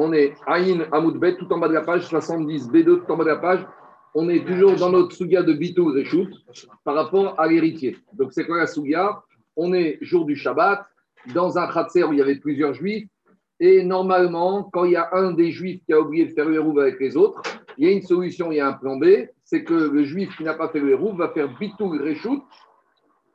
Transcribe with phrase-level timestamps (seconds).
[0.00, 3.24] On est Aïn Amoudbet, tout en bas de la page, 70 B2, tout en bas
[3.24, 3.66] de la page.
[4.14, 6.32] On est toujours dans notre Suga de Bitou Reshut
[6.84, 7.96] par rapport à l'héritier.
[8.12, 9.24] Donc, c'est quoi la Suga
[9.56, 10.86] On est jour du Shabbat,
[11.34, 13.08] dans un Khatser où il y avait plusieurs juifs.
[13.58, 16.54] Et normalement, quand il y a un des juifs qui a oublié de faire le
[16.54, 17.42] hérouve avec les autres,
[17.76, 19.04] il y a une solution, il y a un plan B
[19.42, 22.42] c'est que le juif qui n'a pas fait le hérouve va faire Bitou Reshut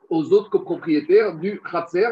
[0.08, 2.08] aux autres copropriétaires du Khatser.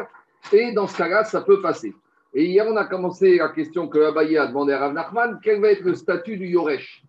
[0.51, 1.95] Et dans ce cas-là, ça peut passer.
[2.35, 5.61] Et hier, on a commencé la question que Abaye a demandé à Rav Nachman quel
[5.61, 7.03] va être le statut du Yoresh?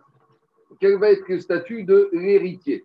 [0.80, 2.84] Quel va être le statut de l'héritier?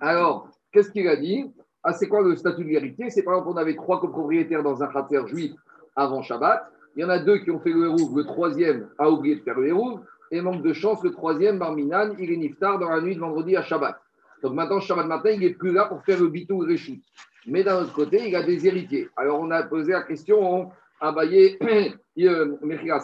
[0.00, 1.50] Alors, qu'est-ce qu'il a dit?
[1.82, 3.08] Ah, c'est quoi le statut de l'héritier?
[3.08, 5.52] C'est par exemple, on avait trois copropriétaires dans un khater juif
[5.96, 6.70] avant Shabbat.
[6.96, 9.40] Il y en a deux qui ont fait le hérouve, le troisième a oublié de
[9.40, 10.00] faire le hérouve.
[10.30, 13.56] Et manque de chance, le troisième, Barminan, il est niftar dans la nuit de vendredi
[13.56, 13.96] à Shabbat.
[14.42, 17.00] Donc maintenant, Shabbat matin, il n'est plus là pour faire le bitou réchut.
[17.46, 19.08] Mais d'un autre côté, il a des héritiers.
[19.16, 20.70] Alors on a posé la question
[21.00, 21.58] Abaye,
[22.18, 22.56] euh,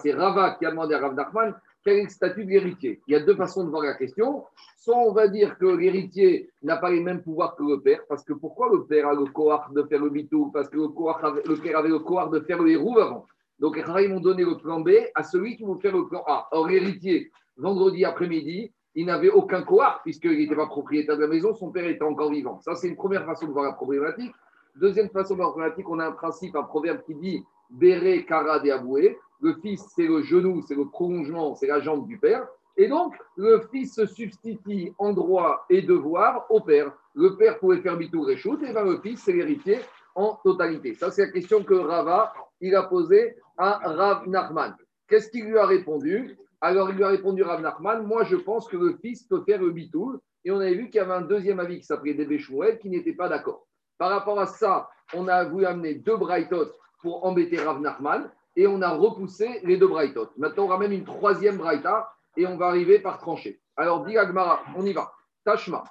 [0.02, 3.00] c'est Rava qui a demandé à Rav Nachman quel est le statut de l'héritier.
[3.06, 4.44] Il y a deux façons de voir la question.
[4.76, 8.22] Soit on va dire que l'héritier n'a pas les mêmes pouvoirs que le père, parce
[8.22, 11.56] que pourquoi le père a le cohort de faire le bitou Parce que le, le
[11.56, 13.26] père avait le cohort de faire le héros avant.
[13.58, 16.22] Donc les Rav m'ont donné le plan B à celui qui veut faire le plan
[16.26, 16.48] A.
[16.52, 21.54] Or l'héritier, vendredi après-midi, il n'avait aucun cohort, puisqu'il n'était pas propriétaire de la maison,
[21.54, 22.60] son père était encore vivant.
[22.60, 24.32] Ça, c'est une première façon de voir la problématique.
[24.76, 28.24] Deuxième façon de voir la problématique, on a un principe, un proverbe qui dit Béré,
[28.24, 29.18] Kara, Aboué.
[29.40, 32.46] Le fils, c'est le genou, c'est le prolongement, c'est la jambe du père.
[32.76, 36.92] Et donc, le fils se substitue en droit et devoir au père.
[37.14, 39.80] Le père pouvait faire bitou réchout, et bien le fils, c'est l'héritier
[40.14, 40.94] en totalité.
[40.94, 44.76] Ça, c'est la question que Rava il a posée à Rav Nachman.
[45.08, 46.36] Qu'est-ce qu'il lui a répondu?
[46.60, 49.60] Alors, il lui a répondu Rav Nachman Moi, je pense que le fils peut faire
[49.62, 49.74] le.
[50.44, 52.38] Et on avait vu qu'il y avait un deuxième avis qui s'appelait Débé
[52.80, 53.66] qui n'était pas d'accord.
[53.98, 58.66] Par rapport à ça, on a voulu amener deux braïtotes pour embêter Rav Nachman et
[58.66, 60.28] on a repoussé les deux braïtot.
[60.36, 63.60] Maintenant, on ramène une troisième braïta et on va arriver par trancher.
[63.76, 65.12] Alors, dit Agmara, on y va.
[65.44, 65.84] Tashma.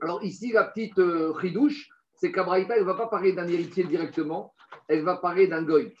[0.00, 1.34] Alors, ici, la petite euh,
[2.14, 4.54] c'est qu'à braïta, elle ne va pas parler d'un héritier directement,
[4.88, 5.92] elle va parler d'un goy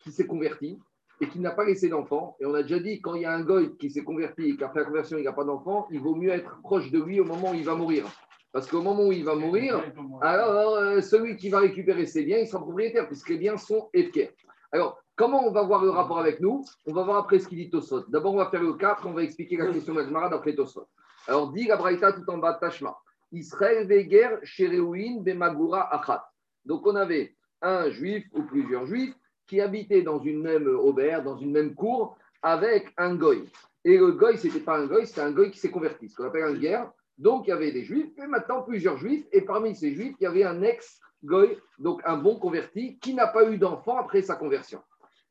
[0.00, 0.78] qui s'est converti
[1.20, 2.36] et qui n'a pas laissé d'enfant.
[2.40, 4.56] Et on a déjà dit, quand il y a un goy qui s'est converti et
[4.56, 7.00] qui a fait la conversion, il n'a pas d'enfant, il vaut mieux être proche de
[7.00, 8.06] lui au moment où il va mourir.
[8.52, 9.80] Parce qu'au moment où il va mourir,
[10.22, 13.88] alors euh, celui qui va récupérer ses biens, il sera propriétaire, puisque les biens sont
[13.94, 14.32] équerres.
[14.72, 16.64] Alors, comment on va voir le rapport avec nous?
[16.86, 18.06] On va voir après ce qu'il dit Tosot.
[18.08, 20.88] D'abord, on va faire le 4, on va expliquer la question d'Agmara d'après Tosot.
[21.28, 22.96] Alors, dit la Braïta tout en bas de Tashma.
[23.32, 26.24] Israël Veger, Shereouin, Bemagura, Achat.
[26.64, 29.14] Donc, on avait un juif ou plusieurs juifs
[29.46, 33.44] qui habitaient dans une même auberge, dans une même cour, avec un goy.
[33.84, 36.16] Et le goy, ce n'était pas un goy, c'était un goy qui s'est converti, ce
[36.16, 36.90] qu'on appelle un guerre.
[37.20, 40.24] Donc, il y avait des juifs, et maintenant plusieurs juifs, et parmi ces juifs, il
[40.24, 44.36] y avait un ex-goy, donc un bon converti, qui n'a pas eu d'enfant après sa
[44.36, 44.80] conversion.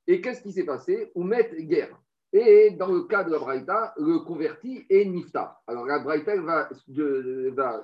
[0.05, 1.11] Et qu'est-ce qui s'est passé?
[1.15, 1.99] Oumet guerre.
[2.31, 5.59] Et dans le cas de la Braïta, le converti est Nifta.
[5.65, 6.69] Alors la Braïta va,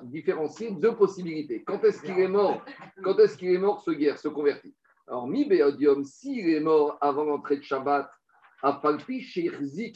[0.03, 1.63] différencier deux possibilités.
[1.63, 2.63] Quand est-ce qu'il est mort?
[3.03, 4.71] Quand est-ce qu'il est mort ce guerre, ce converti?
[5.07, 8.07] Alors mi beodium, s'il est mort avant l'entrée de Shabbat,
[8.61, 9.25] à Falpi,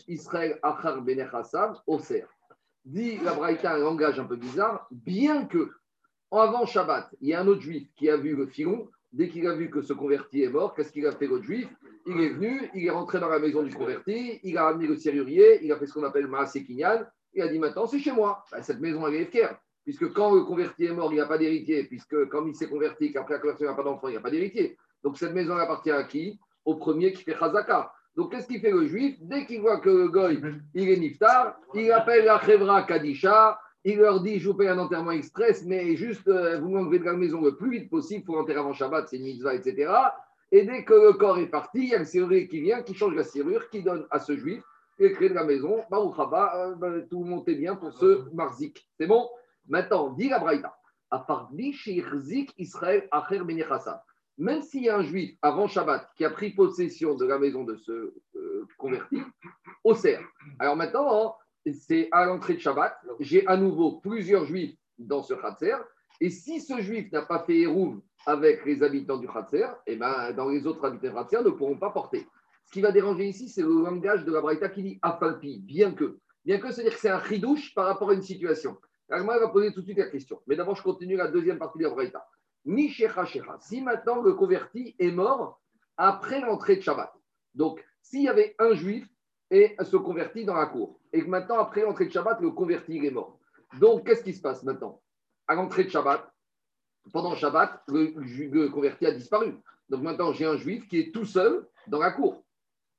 [0.08, 2.26] Israël Achar Benechassav, Oser
[2.86, 5.72] dit la Braïta un langage un peu bizarre, bien que
[6.32, 9.48] avant Shabbat, il y a un autre juif qui a vu le filon, dès qu'il
[9.48, 11.68] a vu que ce converti est mort, qu'est-ce qu'il a fait l'autre juif?
[12.06, 14.96] Il est venu, il est rentré dans la maison du converti, il a amené le
[14.96, 18.12] serrurier, il a fait ce qu'on appelle Maasé Kinyan, il a dit maintenant c'est chez
[18.12, 18.44] moi.
[18.52, 21.26] Ben, cette maison elle est fière, puisque quand le converti est mort, il n'y a
[21.26, 24.08] pas d'héritier, puisque comme il s'est converti, qu'après la conversion il n'y a pas d'enfant,
[24.08, 24.78] il n'y a pas d'héritier.
[25.04, 26.40] Donc cette maison appartient à qui?
[26.66, 27.92] Au premier qui fait Chazaka.
[28.16, 30.42] Donc, qu'est-ce qu'il fait le juif Dès qu'il voit que le goy,
[30.74, 34.78] il est niftar, il appelle la Khevra Kadisha, il leur dit Je vous paye un
[34.78, 38.38] enterrement express, mais juste euh, vous m'enlevez de la maison le plus vite possible pour
[38.38, 39.92] enterrer avant Shabbat, c'est mitzvah, etc.
[40.52, 42.94] Et dès que le corps est parti, il y a le serrurier qui vient, qui
[42.94, 44.64] change la serrure, qui donne à ce juif
[45.00, 45.84] les clés de la maison.
[45.90, 48.90] Baruch euh, ben, tout est bien pour ce marzik.
[49.00, 49.30] C'est bon?
[49.68, 50.76] Maintenant, dit la Braïta.
[51.12, 53.42] À part Israël Acher
[54.40, 57.66] même s'il y a un juif avant Shabbat qui a pris possession de la maison
[57.66, 59.22] de ce euh, converti,
[59.84, 60.26] au cerf.
[60.58, 61.36] Alors maintenant,
[61.74, 65.76] c'est à l'entrée de Shabbat, j'ai à nouveau plusieurs juifs dans ce Khatser,
[66.22, 69.96] et si ce juif n'a pas fait Hérouv avec les habitants du Khatser, et eh
[69.98, 72.26] ben, dans les autres habitants du Khatser ne pourront pas porter.
[72.66, 75.92] Ce qui va déranger ici, c'est le langage de la Braïta qui dit Afalpi, bien
[75.92, 76.20] que.
[76.46, 78.78] Bien que, c'est-à-dire que c'est un chidouche par rapport à une situation.
[79.10, 80.40] Alors, moi, va poser tout de suite la question.
[80.48, 82.26] Mais d'abord, je continue la deuxième partie de la Braïta.
[82.66, 85.62] Ni Si maintenant le converti est mort
[85.98, 87.12] après l'entrée de Shabbat.
[87.56, 89.08] Donc, s'il y avait un juif
[89.52, 92.98] et se convertit dans la cour, et que maintenant, après l'entrée de Shabbat, le converti
[92.98, 93.40] est mort.
[93.80, 95.02] Donc, qu'est-ce qui se passe maintenant?
[95.48, 96.32] À l'entrée de Shabbat,
[97.12, 99.56] pendant Shabbat, le, converti a disparu.
[99.90, 102.44] Donc maintenant, j'ai un juif qui est tout seul dans la cour.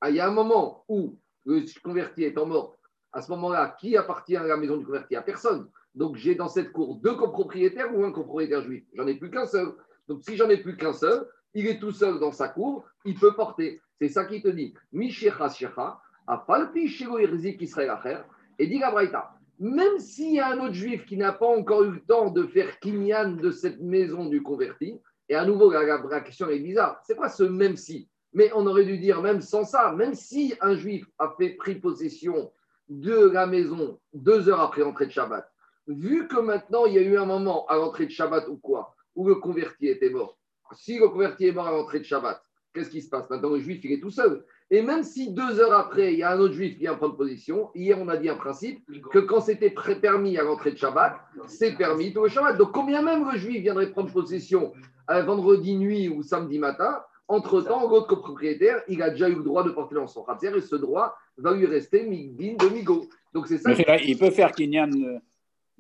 [0.01, 2.77] Ah, il y a un moment où le converti en mort.
[3.13, 5.17] À ce moment-là, qui appartient à la maison du converti?
[5.17, 5.71] À personne.
[5.95, 8.85] Donc j'ai dans cette cour deux copropriétaires ou un copropriétaire juif.
[8.95, 9.73] J'en ai plus qu'un seul.
[10.09, 13.15] Donc si j'en ai plus qu'un seul, il est tout seul dans sa cour, il
[13.15, 13.81] peut porter.
[14.01, 14.75] C'est ça qui te dit.
[14.93, 18.19] Mishecha shecha, afalpi shego Israël acher.
[18.59, 21.85] Et dit la Braïta, même s'il y a un autre juif qui n'a pas encore
[21.85, 26.21] eu le temps de faire kinyan de cette maison du converti, et à nouveau, la,
[26.23, 27.01] question est bizarre.
[27.05, 30.55] C'est quoi ce même si Mais on aurait dû dire même sans ça, même si
[30.61, 32.51] un juif a fait pris possession
[32.89, 35.50] de la maison deux heures après l'entrée de Shabbat,
[35.91, 38.95] vu que maintenant il y a eu un moment à l'entrée de Shabbat ou quoi,
[39.15, 40.39] où le converti était mort,
[40.75, 42.43] si le converti est mort à l'entrée de Shabbat,
[42.73, 44.45] qu'est-ce qui se passe Maintenant, le juif, il est tout seul.
[44.71, 47.17] Et même si deux heures après, il y a un autre juif qui vient prendre
[47.17, 51.17] position, hier, on a dit un principe que quand c'était permis à l'entrée de Shabbat,
[51.47, 52.57] c'est permis tout le Shabbat.
[52.57, 54.73] Donc, combien même le juif viendrait prendre possession
[55.09, 59.65] un vendredi nuit ou samedi matin, entre-temps, l'autre copropriétaire, il a déjà eu le droit
[59.65, 63.09] de porter dans son et ce droit va lui rester migdin de migo.
[63.33, 63.73] Donc, c'est ça.
[63.73, 64.91] il peut faire kinyan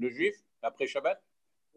[0.00, 1.22] le juif après Shabbat?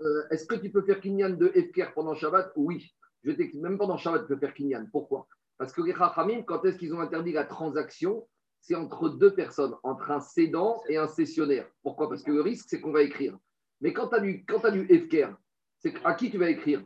[0.01, 2.53] Euh, Est-ce que tu peux faire kinyan de Efker pendant Shabbat?
[2.55, 2.93] Oui.
[3.23, 4.87] Je même pendant Shabbat, tu peux faire kinyan.
[4.91, 5.27] Pourquoi?
[5.57, 8.27] Parce que les Chachamim, quand est-ce qu'ils ont interdit la transaction?
[8.61, 11.67] C'est entre deux personnes, entre un cédant et un cessionnaire.
[11.83, 12.07] Pourquoi?
[12.07, 13.37] Parce que le risque, c'est qu'on va écrire.
[13.81, 15.09] Mais quand tu as du, quand du
[15.79, 16.81] c'est à qui tu vas écrire?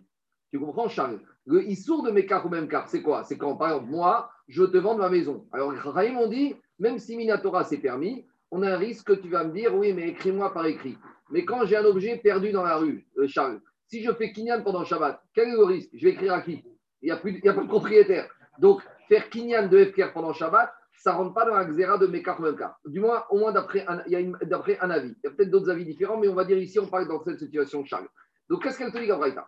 [0.50, 1.20] Tu comprends, Charles?
[1.46, 3.24] Le issour de mes cartes ou cartes, c'est quoi?
[3.24, 5.48] C'est quand, par exemple, moi, je te vends ma maison.
[5.52, 9.14] Alors, les Chachamim ont dit, même si Minatora c'est permis, on a un risque que
[9.14, 10.98] tu vas me dire, oui, mais écris-moi par écrit.
[11.30, 14.64] Mais quand j'ai un objet perdu dans la rue, euh, Charles, si je fais Kinyan
[14.64, 15.90] pendant Shabbat, quel est le risque?
[15.94, 16.64] Je vais écrire à qui?
[17.02, 18.28] Il n'y a, plus, a pas de propriétaire.
[18.60, 22.08] Donc, faire kinyan de FKR pendant Shabbat, ça ne rentre pas dans la xéra de
[22.08, 22.80] Mekar Mekar.
[22.86, 25.16] Du moins, au moins d'après un, un avis.
[25.24, 27.24] Il y a peut-être d'autres avis différents, mais on va dire ici, on parle dans
[27.24, 28.08] cette situation de Charles.
[28.50, 29.48] Donc, qu'est-ce qu'elle te dit, Gabraïta?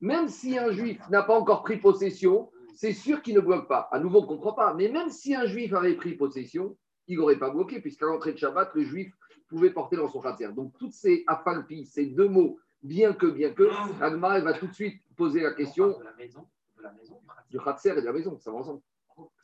[0.00, 3.88] Même si un juif n'a pas encore pris possession, c'est sûr qu'il ne bloque pas.
[3.92, 4.74] À nouveau, on ne comprend pas.
[4.74, 6.76] Mais même si un juif avait pris possession,
[7.08, 9.12] il n'aurait pas bloqué, puisqu'à l'entrée de Shabbat, le juif
[9.48, 10.48] pouvait porter dans son khatser.
[10.52, 13.68] Donc, toutes ces afalpi, ces deux mots bien que, bien que,
[14.00, 15.98] Agmar, va tout de suite poser la question.
[15.98, 16.46] De la maison,
[16.76, 17.20] de la maison
[17.50, 18.80] du Khatser et de la maison, ça va ensemble.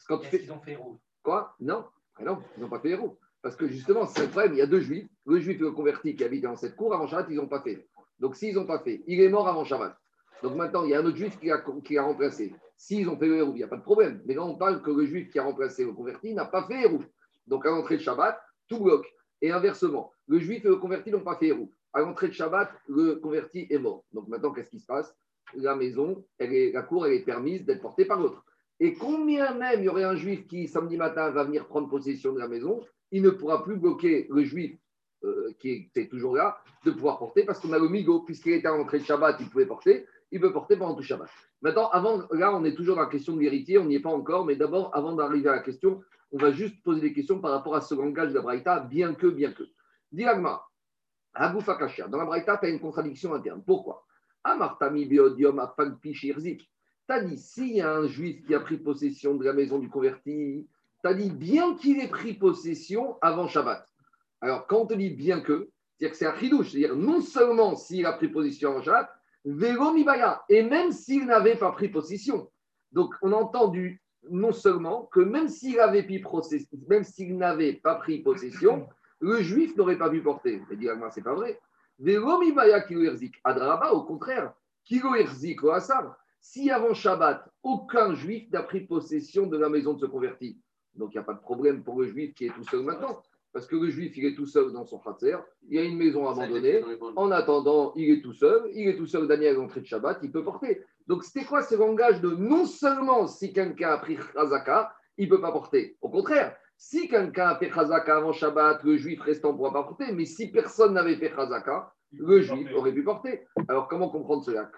[0.07, 0.43] Quand tu fais...
[0.43, 1.01] Ils ont fait héros.
[1.23, 1.57] Quoi?
[1.61, 3.19] Non, ah non, ils n'ont pas fait héros.
[3.43, 5.09] Parce que justement, c'est le problème, il y a deux juifs.
[5.27, 7.61] Le juif et le converti qui habitent dans cette cour, avant Shabbat, ils n'ont pas
[7.61, 7.87] fait.
[8.19, 9.97] Donc s'ils n'ont pas fait, il est mort avant Shabbat.
[10.43, 12.55] Donc maintenant, il y a un autre juif qui a, qui a remplacé.
[12.77, 14.23] S'ils ont fait le héros, il n'y a pas de problème.
[14.27, 16.83] Mais là, on parle que le juif qui a remplacé le converti n'a pas fait
[16.83, 17.03] héros.
[17.47, 19.11] Donc à l'entrée de Shabbat, tout bloque.
[19.43, 22.71] Et inversement, le juif et le converti n'ont pas fait héros à l'entrée de Shabbat,
[22.89, 24.05] le converti est mort.
[24.13, 25.17] Donc maintenant, qu'est-ce qui se passe?
[25.55, 28.45] La maison, la cour, elle est permise d'être portée par l'autre.
[28.81, 32.33] Et combien même il y aurait un juif qui, samedi matin, va venir prendre possession
[32.33, 34.77] de la maison, il ne pourra plus bloquer le juif
[35.23, 38.67] euh, qui est, toujours là de pouvoir porter parce qu'on a le migo, puisqu'il était
[38.67, 41.29] à l'entrée de Shabbat, il pouvait porter, il peut porter pendant tout Shabbat.
[41.63, 44.11] Maintenant, avant, là, on est toujours dans la question de l'héritier, on n'y est pas
[44.11, 46.03] encore, mais d'abord, avant d'arriver à la question,
[46.35, 49.15] on va juste poser des questions par rapport à ce langage de la Braïta, bien
[49.15, 49.63] que, bien que.
[50.11, 50.67] Diagma,
[51.39, 53.63] dans la Braïta, tu as une contradiction interne.
[53.65, 54.05] Pourquoi?
[54.43, 55.65] Amartami beodium
[57.07, 59.89] T'as dit, s'il y a un juif qui a pris possession de la maison du
[59.89, 60.67] converti,
[61.03, 63.87] tu as dit bien qu'il ait pris possession avant Shabbat.
[64.41, 67.77] Alors, quand on te dit bien que, c'est-à-dire que c'est un chidouche, c'est-à-dire non seulement
[67.77, 69.09] s'il a pris possession avant Shabbat,
[69.45, 72.51] vélo mibaya, et même s'il n'avait pas pris possession.
[72.91, 76.07] Donc, on a entendu non seulement que même s'il avait
[76.89, 78.89] même s'il n'avait pas pris possession,
[79.21, 80.63] le juif n'aurait pas pu porter.
[80.71, 81.59] Il dit, ah, c'est pas vrai.
[83.45, 84.53] Adraba, au contraire,
[86.41, 90.59] Si avant Shabbat, aucun juif n'a pris possession de la maison de se converti,
[90.95, 93.23] donc il n'y a pas de problème pour le juif qui est tout seul maintenant.
[93.55, 95.37] Parce que le juif, il est tout seul dans son khatser,
[95.69, 96.83] il y a une maison abandonnée.
[97.15, 100.19] En attendant, il est tout seul, il est tout seul, Daniel, à l'entrée de Shabbat,
[100.25, 100.83] il peut porter.
[101.07, 105.35] Donc c'était quoi ce langage de non seulement si quelqu'un a pris Khazaka, il ne
[105.35, 105.97] peut pas porter?
[106.01, 109.85] Au contraire, si quelqu'un a fait Chazaka avant Shabbat, le juif restant ne pourra pas
[109.85, 113.47] porter, mais si personne n'avait fait Chazaka, le juif aurait pu porter.
[113.69, 114.71] Alors comment comprendre cela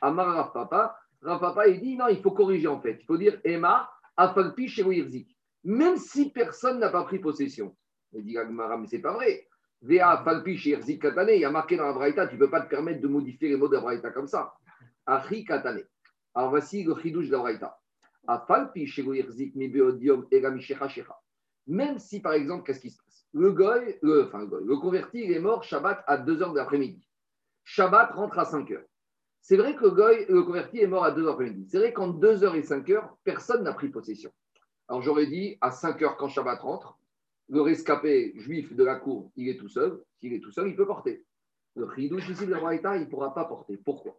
[0.00, 2.98] Amar Rav Papa, Rav Papa il dit non, il faut corriger en fait.
[3.00, 5.36] Il faut dire Emma, Afalpi Irzik.
[5.64, 7.76] Même si personne n'a pas pris possession.
[8.12, 9.46] Il dit Agmara, mais c'est pas vrai.
[9.82, 12.62] Vea Afalpi Irzik Katane, il y a marqué dans la Braïta, tu ne peux pas
[12.62, 14.54] te permettre de modifier les mots de la Braïta comme ça.
[15.08, 15.82] Achi Katane.
[16.34, 17.80] Alors voici le chidouche Braïta.
[18.26, 21.18] Afalpi Irzik mi beodium Egamishecha Shecha.
[21.66, 23.26] Même si, par exemple, qu'est-ce qui se passe?
[23.32, 27.06] Le, goy, le, enfin, le, converti, il est mort Shabbat à 2h de l'après-midi.
[27.64, 28.82] Shabbat rentre à 5h.
[29.40, 31.68] C'est vrai que le, goy, le converti est mort à 2h de l'après-midi.
[31.70, 34.30] C'est vrai qu'en 2h et 5h, personne n'a pris possession.
[34.88, 36.98] Alors j'aurais dit à 5h quand Shabbat rentre,
[37.48, 40.02] le rescapé juif de la cour, il est tout seul.
[40.20, 41.24] S'il est tout seul, il peut porter.
[41.76, 43.78] Le chidouche ici de la il ne pourra pas porter.
[43.78, 44.18] Pourquoi?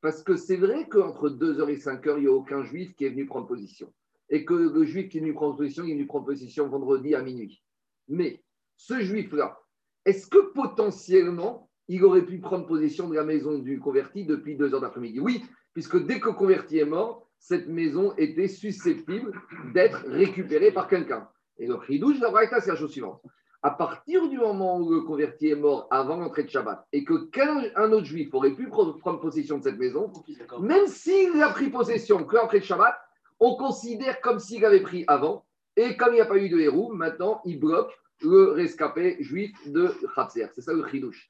[0.00, 3.10] Parce que c'est vrai qu'entre 2h et 5h, il n'y a aucun juif qui est
[3.10, 3.92] venu prendre position.
[4.30, 7.14] Et que le juif qui est venu prendre position, il est venu prendre position vendredi
[7.14, 7.62] à minuit.
[8.08, 8.42] Mais
[8.76, 9.58] ce juif-là,
[10.04, 14.80] est-ce que potentiellement, il aurait pu prendre position de la maison du converti depuis 2h
[14.80, 15.20] d'après-midi?
[15.20, 19.32] Oui, puisque dès que le converti est mort, cette maison était susceptible
[19.72, 21.28] d'être récupérée par quelqu'un.
[21.58, 23.22] Et le chidouche de la c'est la chose suivante.
[23.62, 27.24] À partir du moment où le converti est mort avant l'entrée de Shabbat et que
[27.30, 30.12] qu'un autre juif aurait pu prendre possession de cette maison,
[30.60, 32.96] même s'il a pris possession que l'entrée de Shabbat,
[33.40, 35.44] on considère comme s'il avait pris avant.
[35.76, 39.56] Et comme il n'y a pas eu de héros, maintenant il bloque le rescapé juif
[39.68, 40.48] de Khatser.
[40.52, 41.28] C'est ça le chidouche.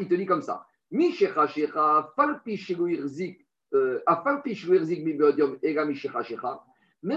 [0.00, 0.66] Il te dit comme ça.
[0.90, 1.12] Même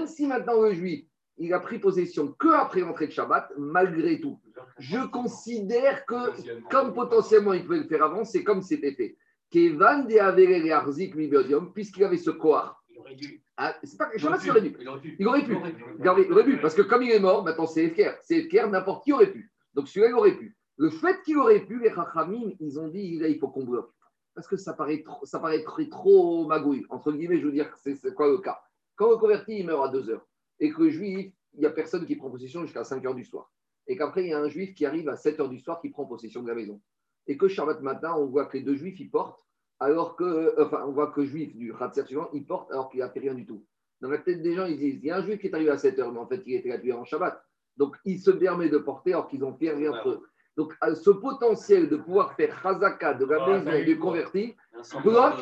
[0.08, 1.06] si maintenant le juif
[1.38, 4.40] il a pris possession que après l'entrée de Shabbat, malgré tout.
[4.80, 9.18] Je considère que, comme potentiellement il pouvait le faire avant, c'est comme c'était fait.
[9.52, 12.82] Kevan de puisqu'il avait ce koar.
[12.90, 13.42] Il aurait dû.
[13.58, 14.76] Ah, c'est pas Shabbat, il aurait dû.
[14.80, 15.12] Il aurait pu.
[15.20, 15.84] Il aurait pu.
[16.00, 16.58] Il aurait pu.
[16.62, 18.14] Parce que comme il est mort, maintenant c'est Efker.
[18.22, 19.52] C'est Efker, n'importe qui aurait pu.
[19.74, 20.56] Donc celui-là, il aurait pu.
[20.78, 23.92] Le fait qu'il aurait pu, les Rachamim, ils ont dit, il faut qu'on bloque.
[24.34, 26.86] Parce que ça paraît trop, ça paraît trop, trop magouille.
[26.90, 28.60] Entre guillemets, je veux dire, c'est quoi le cas?
[28.96, 30.28] Quand le converti, il meurt à 2 heures
[30.60, 33.24] et que le juif, il n'y a personne qui prend possession jusqu'à 5 heures du
[33.24, 33.52] soir.
[33.88, 35.90] Et qu'après, il y a un juif qui arrive à 7 heures du soir qui
[35.90, 36.82] prend possession de la maison.
[37.28, 39.44] Et que Shabbat matin, on voit que les deux juifs, ils portent,
[39.80, 43.02] alors que, enfin, on voit que le juif du Khatser suivant, il porte alors qu'il
[43.02, 43.66] n'a fait rien du tout.
[44.02, 45.70] Dans la tête des gens, ils disent, il y a un juif qui est arrivé
[45.70, 47.42] à 7 heures, mais en fait, il était gratuit en Shabbat.
[47.78, 50.24] Donc, il se permet de porter alors qu'ils ont fait rien entre eux.
[50.58, 54.56] Donc, ce potentiel de pouvoir faire Chazaka de la maison du converti
[55.04, 55.40] bloque,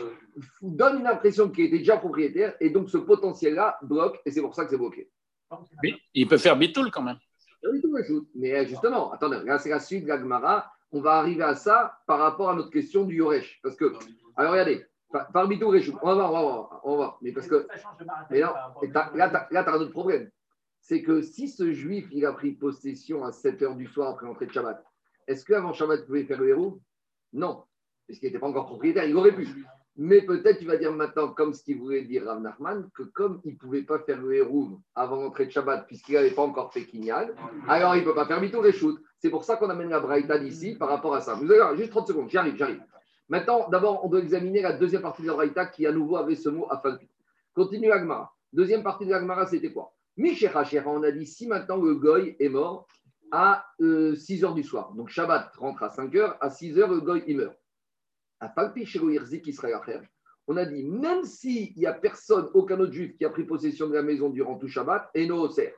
[0.61, 4.55] donne une impression qu'il était déjà propriétaire, et donc ce potentiel-là bloque, et c'est pour
[4.55, 5.09] ça que c'est bloqué.
[6.13, 7.17] Il peut faire bitoul quand même.
[8.35, 10.71] Mais euh, justement, attendez, là c'est la suite de l'Agmara.
[10.91, 13.59] On va arriver à ça par rapport à notre question du Yoresh.
[13.63, 13.93] Parce que,
[14.35, 17.17] alors regardez, par, bitoul on va voir, on va voir, on va voir.
[17.21, 17.67] Mais parce que,
[18.29, 18.49] mais non,
[19.13, 20.29] là, tu as un autre problème.
[20.81, 24.25] C'est que si ce juif, il a pris possession à 7 h du soir après
[24.25, 24.83] l'entrée de Shabbat,
[25.27, 26.81] est-ce qu'avant Shabbat, il pouvait faire le héros?
[27.31, 27.63] Non,
[28.13, 29.47] puisqu'il n'était pas encore propriétaire, il aurait pu.
[29.97, 33.41] Mais peut-être tu vas dire maintenant, comme ce qu'il voulait dire Rav Nachman, que comme
[33.43, 36.71] il ne pouvait pas faire le héros avant l'entrée de Shabbat, puisqu'il n'avait pas encore
[36.71, 37.29] fait Kinyan,
[37.67, 38.99] alors il ne peut pas faire Mito shoot.
[39.17, 41.33] C'est pour ça qu'on amène la Braïta d'ici par rapport à ça.
[41.33, 42.83] Vous allez juste 30 secondes, j'arrive, j'arrive.
[43.29, 46.35] Maintenant, d'abord, on doit examiner la deuxième partie de la Braïta qui à nouveau avait
[46.35, 47.09] ce mot Afalpi.
[47.55, 48.31] Continue Agmara.
[48.51, 49.91] Deuxième partie de l'Agmara, c'était quoi?
[50.17, 52.87] Mishécha on a dit si maintenant le Goy est mort
[53.31, 54.93] à 6 euh, heures du soir.
[54.93, 57.55] Donc Shabbat rentre à 5 heures, à 6 heures, le Goy il meurt
[60.47, 63.87] on a dit, même s'il n'y a personne, aucun autre juif qui a pris possession
[63.87, 65.73] de la maison durant tout Shabbat, et no sert,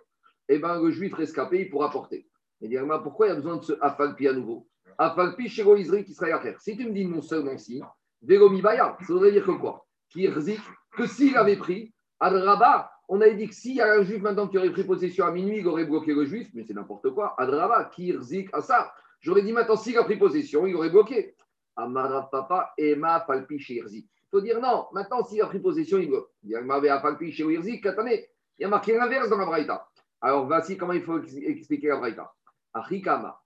[0.50, 2.27] eh ben, le juif rescapé, il pourra porter.
[2.62, 2.69] Et
[3.03, 4.67] pourquoi il y a besoin de ce afalpi à nouveau?
[4.98, 7.81] Afalpi qui sera Si tu me dis non seulement si,
[8.22, 9.86] Vegomi Baya, ça voudrait dire que quoi?
[10.12, 14.48] Que s'il avait pris, Adraba, on avait dit que s'il y a un juif maintenant
[14.48, 17.36] qui aurait pris possession à minuit, il aurait bloqué le juif, mais c'est n'importe quoi.
[17.38, 18.93] Adraba, Kirzik, à ça?
[19.19, 21.36] J'aurais dit maintenant, s'il a pris possession, il aurait bloqué.
[21.75, 26.25] Amara Papa, Emma Palpi Il faut dire non, maintenant s'il a pris possession, il veut.
[26.44, 28.24] Il y a Palpi Irzi, Il
[28.60, 29.88] y a marqué l'inverse dans la Braïta.
[30.22, 32.34] Alors voici comment il faut expliquer la Braïta.
[32.74, 33.39] Achikama,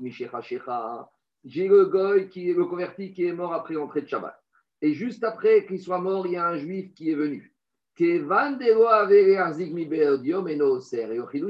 [0.00, 1.10] Mishecha Shecha.
[1.44, 4.38] J'ai le goy qui est le converti qui est mort après l'entrée de Shabbat.
[4.80, 7.54] Et juste après qu'il soit mort, il y a un juif qui est venu.
[7.98, 8.24] Et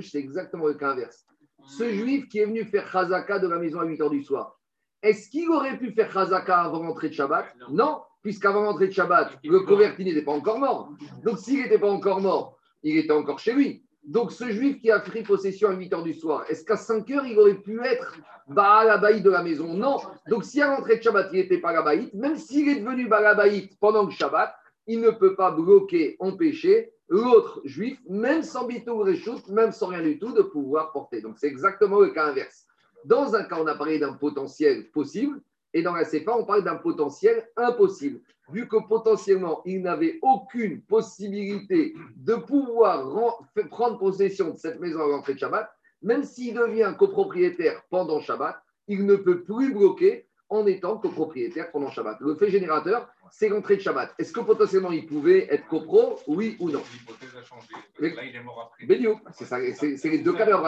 [0.00, 1.26] c'est exactement le cas inverse.
[1.64, 4.59] Ce juif qui est venu faire Chazaka de la maison à 8 h du soir,
[5.02, 9.38] est-ce qu'il aurait pu faire Chazaka avant l'entrée de Shabbat Non, puisqu'avant l'entrée de Shabbat,
[9.42, 10.92] le converti n'était pas encore mort.
[11.25, 13.85] Donc s'il n'était pas encore mort, il était encore chez lui.
[14.04, 17.09] Donc ce juif qui a pris possession à 8 heures du soir, est-ce qu'à 5
[17.11, 18.16] heures, il aurait pu être
[18.49, 19.75] Baalabaït de la maison?
[19.75, 19.99] Non.
[20.28, 23.78] Donc si à l'entrée de Shabbat, il n'était pas Baalabaït, même s'il est devenu Baalabaït
[23.80, 24.54] pendant le Shabbat,
[24.87, 30.02] il ne peut pas bloquer, empêcher l'autre juif, même sans bitou réchoute, même sans rien
[30.02, 31.21] du tout, de pouvoir porter.
[31.21, 32.62] Donc c'est exactement le cas inverse.
[33.04, 35.40] Dans un cas, on a parlé d'un potentiel possible,
[35.75, 38.21] et dans la CFA, on parle d'un potentiel impossible.
[38.50, 43.40] Vu que potentiellement, il n'avait aucune possibilité de pouvoir
[43.71, 45.71] prendre possession de cette maison à l'entrée de Shabbat,
[46.02, 51.90] même s'il devient copropriétaire pendant Shabbat, il ne peut plus bloquer en étant copropriétaire pendant
[51.90, 52.21] Shabbat.
[52.21, 54.12] Le fait générateur, c'est l'entrée de Shabbat.
[54.18, 56.82] Est-ce que potentiellement il pouvait être copro, oui ou non?
[56.92, 57.68] L'hypothèse a changé.
[57.99, 59.97] Là, il est mort après.
[59.97, 60.59] C'est les deux cas de la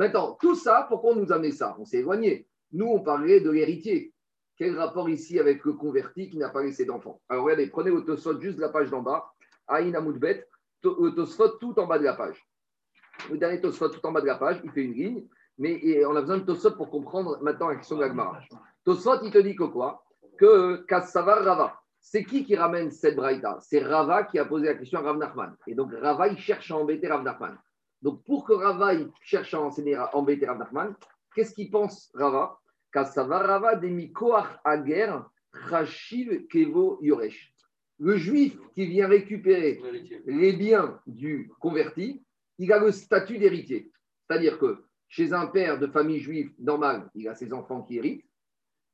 [0.00, 1.76] Maintenant, tout ça, pourquoi on nous a mis ça?
[1.78, 2.46] On s'est éloigné.
[2.72, 4.14] Nous, on parlait de l'héritier.
[4.56, 7.20] Quel rapport ici avec le converti qui n'a pas laissé d'enfant?
[7.28, 9.30] Alors regardez, prenez le juste la page d'en bas,
[9.68, 10.48] Aïn Amoudbet,
[10.80, 12.42] tout en bas de la page.
[13.30, 15.28] Le dernier tout en bas de la page, il fait une ligne,
[15.58, 18.40] mais on a besoin de Tosfot pour comprendre maintenant la question de l'Agmara.
[18.86, 20.02] Tosfot, il te dit que quoi?
[20.38, 21.78] Que Kassavar Rava.
[22.00, 23.58] C'est qui qui ramène cette braïta?
[23.60, 25.54] C'est Rava qui a posé la question à Rav Nachman.
[25.66, 27.58] Et donc Rava, il cherche à embêter Rav Nachman.
[28.02, 30.94] Donc pour que Rava il cherche à enseigner, à embêter Rav Nachman,
[31.34, 32.58] qu'est-ce qu'il pense Rava?
[32.94, 33.80] Rava
[34.64, 37.54] ager kevo yoresh.
[37.98, 39.80] Le juif qui vient récupérer
[40.26, 42.22] les biens du converti,
[42.58, 43.92] il a le statut d'héritier.
[44.26, 48.24] C'est-à-dire que chez un père de famille juive normale, il a ses enfants qui héritent,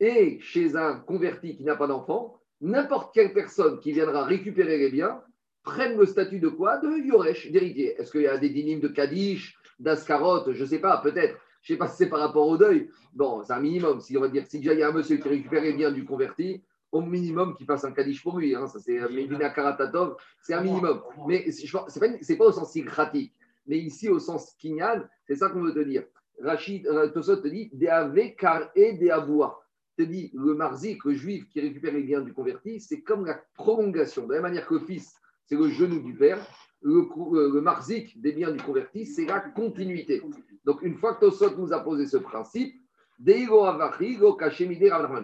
[0.00, 4.90] et chez un converti qui n'a pas d'enfant, n'importe quelle personne qui viendra récupérer les
[4.90, 5.22] biens
[5.66, 8.00] prenne le statut de quoi De Yoresh, d'héritier.
[8.00, 11.36] Est-ce qu'il y a des dynimes de Kadish, d'Ascarot Je ne sais pas, peut-être.
[11.60, 12.88] Je ne sais pas si c'est par rapport au deuil.
[13.12, 14.00] Bon, c'est un minimum.
[14.00, 15.90] Si on va dire, si déjà il y a un monsieur qui récupère les biens
[15.90, 18.54] du converti, au minimum qu'il fasse un Kadish pour lui.
[18.54, 18.68] Hein.
[18.68, 21.02] Ça, c'est Medina Karatatov, c'est un minimum.
[21.26, 23.34] Mais ce n'est pas, au sens sigratique.
[23.66, 26.04] Mais ici, au sens kinyan, c'est ça qu'on veut te dire.
[26.40, 29.60] Rachid euh, Tosot te dit Deave kar et Deavoua
[29.96, 33.40] te dit le marzik, le juif qui récupère les biens du converti, c'est comme la
[33.54, 34.26] prolongation.
[34.26, 35.16] De la même manière que fils,
[35.46, 36.38] c'est le genou du père,
[36.82, 37.08] le,
[37.52, 40.22] le marzik des biens du converti, c'est la continuité.
[40.64, 42.74] Donc, une fois que Tosot nous a posé ce principe,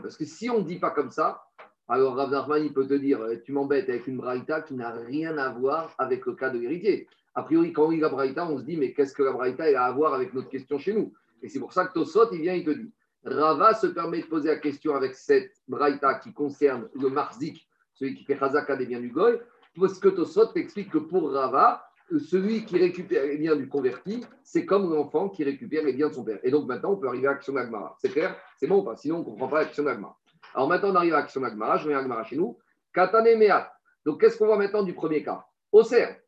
[0.02, 1.43] parce que si on ne dit pas comme ça,
[1.88, 5.37] alors Rav il peut te dire, euh, tu m'embêtes avec une braïta qui n'a rien
[5.37, 7.07] à voir avec le cas de l'héritier.
[7.35, 9.64] A priori, quand on lit la braïta, on se dit, mais qu'est-ce que la braïta
[9.64, 11.12] a à voir avec notre question chez nous?
[11.43, 12.91] Et c'est pour ça que Tosot, il vient, il te dit,
[13.25, 18.14] Rava se permet de poser la question avec cette braïta qui concerne le marzik, celui
[18.14, 19.38] qui fait Chazaka des biens du Goy,
[19.79, 21.85] parce que Tosot explique que pour Rava,
[22.19, 26.14] celui qui récupère les biens du converti, c'est comme l'enfant qui récupère les biens de
[26.14, 26.38] son père.
[26.43, 27.97] Et donc maintenant, on peut arriver à l'action d'Agmara.
[28.00, 28.37] C'est clair?
[28.59, 28.97] C'est bon ou pas?
[28.97, 30.17] Sinon, on ne comprend pas l'action d'Agmara.
[30.55, 31.79] Alors maintenant, on arrive à l'action d'Agmara.
[31.79, 32.59] Je reviens à Agmara chez nous.
[32.93, 33.67] Katane Meat.
[34.05, 35.47] Donc qu'est-ce qu'on voit maintenant du premier cas?
[35.71, 36.19] Au cerf,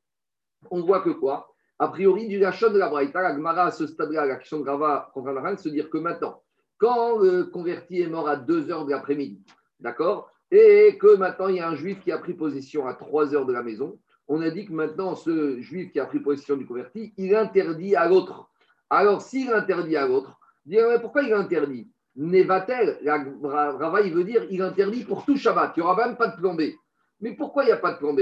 [0.70, 1.54] on voit que quoi?
[1.78, 5.58] A priori, du Lachon de la Braïta, l'Agmara à ce stade-là, l'action de Rava contre
[5.58, 6.40] se dire que maintenant,
[6.78, 9.44] quand le converti est mort à 2 heures de l'après-midi,
[9.80, 10.30] d'accord?
[10.50, 13.46] Et que maintenant il y a un juif qui a pris position à 3 heures
[13.46, 13.98] de la maison,
[14.28, 17.96] on a dit que maintenant ce juif qui a pris position du converti, il interdit
[17.96, 18.50] à l'autre.
[18.90, 20.38] Alors s'il interdit à l'autre,
[21.00, 21.90] pourquoi il interdit?
[22.16, 22.98] Nevatel,
[23.42, 26.36] Rava, il veut dire il interdit pour tout Shabbat, il n'y aura même pas de
[26.36, 26.56] plan
[27.20, 28.14] Mais pourquoi il n'y a pas de plan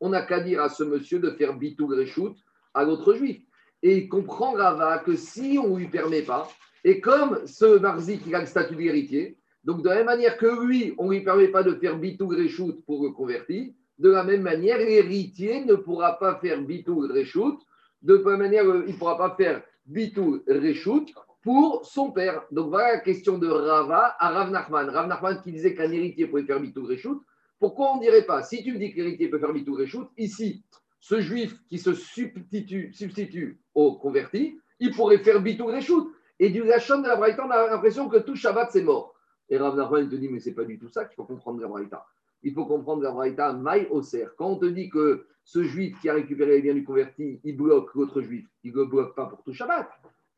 [0.00, 2.36] On n'a qu'à dire à ce monsieur de faire bitou reshoot
[2.74, 3.42] à l'autre juif.
[3.82, 6.48] Et il comprend Rava que si on ne lui permet pas,
[6.84, 10.64] et comme ce Marzik, il a le statut d'héritier, donc de la même manière que
[10.64, 14.24] lui, on ne lui permet pas de faire bitou reshoot pour le converti, de la
[14.24, 17.58] même manière, l'héritier ne pourra pas faire bitou reshoot,
[18.02, 22.42] de la même manière, il ne pourra pas faire bitou reshoot pour son père.
[22.50, 24.88] Donc voilà la question de Rava à Rav Nachman.
[24.88, 27.22] Rav Nachman qui disait qu'un héritier pouvait faire bitou reshoot.
[27.58, 30.08] Pourquoi on ne dirait pas, si tu me dis que l'héritier peut faire bitou reshoot,
[30.16, 30.64] ici,
[30.98, 36.10] ce juif qui se substitue, au converti, il pourrait faire bitou reshoot.
[36.38, 39.14] Et du Lachon de la Braïta, on a l'impression que tout Shabbat, c'est mort.
[39.50, 41.66] Et Rav Nachman te dit, mais c'est pas du tout ça qu'il faut comprendre la
[41.66, 42.06] Braïta.
[42.42, 44.30] Il faut comprendre la Braïta maï au cerf.
[44.36, 47.56] Quand on te dit que ce juif qui a récupéré les biens du converti, il
[47.56, 49.88] bloque l'autre juif, il ne le bloque pas pour tout Shabbat.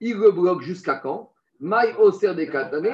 [0.00, 1.30] Il le bloque jusqu'à quand?
[1.60, 2.90] Maï au cerf des katané,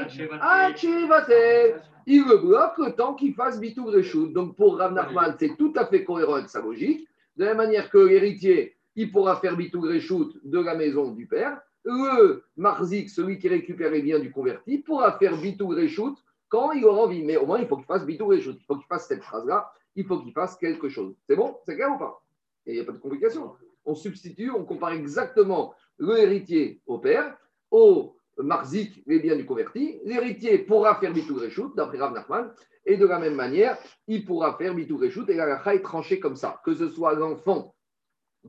[2.07, 4.33] il le bloque le temps qu'il fasse bitou reshoot.
[4.33, 7.09] Donc pour Rav Nachman, c'est tout à fait cohérent avec sa logique.
[7.37, 11.27] De la même manière que l'héritier, il pourra faire bitou reshoot de la maison du
[11.27, 16.17] père le marzik, celui qui récupère les biens du converti, pourra faire bitou reshoot
[16.49, 17.23] quand il aura envie.
[17.23, 18.57] Mais au moins, il faut qu'il fasse bitou reshoot.
[18.59, 19.71] Il faut qu'il fasse cette phrase-là.
[19.95, 21.15] Il faut qu'il fasse quelque chose.
[21.27, 21.57] C'est bon?
[21.65, 22.23] C'est clair ou pas?
[22.67, 23.55] Et il n'y a pas de complication.
[23.85, 27.37] On substitue, on compare exactement le héritier au père,
[27.71, 30.01] au marzik, les biens du converti.
[30.05, 32.53] L'héritier pourra faire bitou reshoot, d'après Rav Nachman.
[32.85, 35.29] Et de la même manière, il pourra faire bitou reshoot.
[35.31, 36.61] Et la racha est tranchée comme ça.
[36.65, 37.75] Que ce soit l'enfant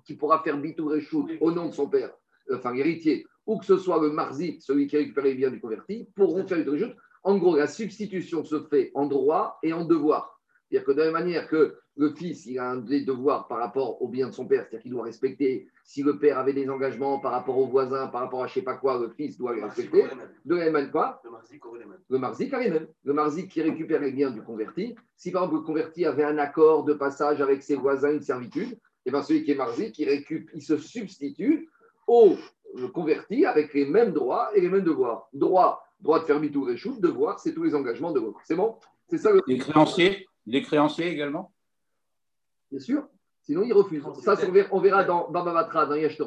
[0.05, 2.11] qui pourra faire bitou reshoot au nom de son père
[2.53, 6.07] enfin l'héritier, ou que ce soit le marzik, celui qui récupère les biens du converti,
[6.15, 6.95] pourront faire une rejoute.
[7.23, 10.39] En gros, la substitution se fait en droit et en devoir.
[10.69, 14.01] C'est-à-dire que de la même manière que le fils, il a un devoir par rapport
[14.01, 17.19] aux biens de son père, c'est-à-dire qu'il doit respecter, si le père avait des engagements
[17.19, 19.55] par rapport aux voisins, par rapport à je ne sais pas quoi, le fils doit
[19.55, 20.05] les respecter.
[20.45, 21.21] De la même manière, quoi?
[22.09, 22.87] Le marzik a les mêmes.
[23.03, 24.95] Le marzik qui récupère les biens du converti.
[25.17, 28.71] Si par exemple le converti avait un accord de passage avec ses voisins, une servitude,
[28.71, 31.69] et eh bien celui qui est marzik, il, récupère, il se substitue
[32.09, 32.35] au
[32.93, 35.29] converti avec les mêmes droits et les mêmes devoirs.
[35.33, 38.39] Droit, droit de faire mitou réchoute, devoir, c'est tous les engagements de l'autre.
[38.43, 38.75] C'est bon?
[39.07, 41.51] C'est ça Les créanciers Les créanciers également?
[42.71, 43.07] Bien sûr.
[43.43, 44.03] Sinon, ils refusent.
[44.23, 44.35] Ça,
[44.71, 46.19] on verra dans Babavatra, dans Yesh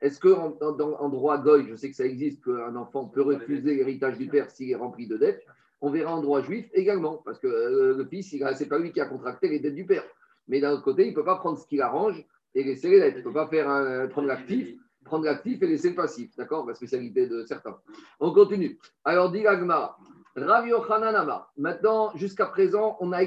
[0.00, 4.18] Est-ce qu'en en, droit Goy, je sais que ça existe, qu'un enfant peut refuser l'héritage
[4.18, 5.44] du père s'il est rempli de dettes
[5.80, 8.92] On verra en droit juif également, parce que euh, le fils, ce n'est pas lui
[8.92, 10.04] qui a contracté les dettes du père.
[10.48, 12.98] Mais d'un autre côté, il ne peut pas prendre ce qu'il arrange et laisser les
[12.98, 13.14] dettes.
[13.14, 14.76] Il ne peut pas faire un, prendre l'actif
[15.10, 16.30] prendre l'actif et laisser le passif.
[16.36, 17.76] D'accord La spécialité de certains.
[18.20, 18.78] On continue.
[19.04, 19.96] Alors, dit l'agma,
[20.36, 21.52] Rav Yochanan Amar.
[21.56, 23.20] Maintenant, jusqu'à présent, on a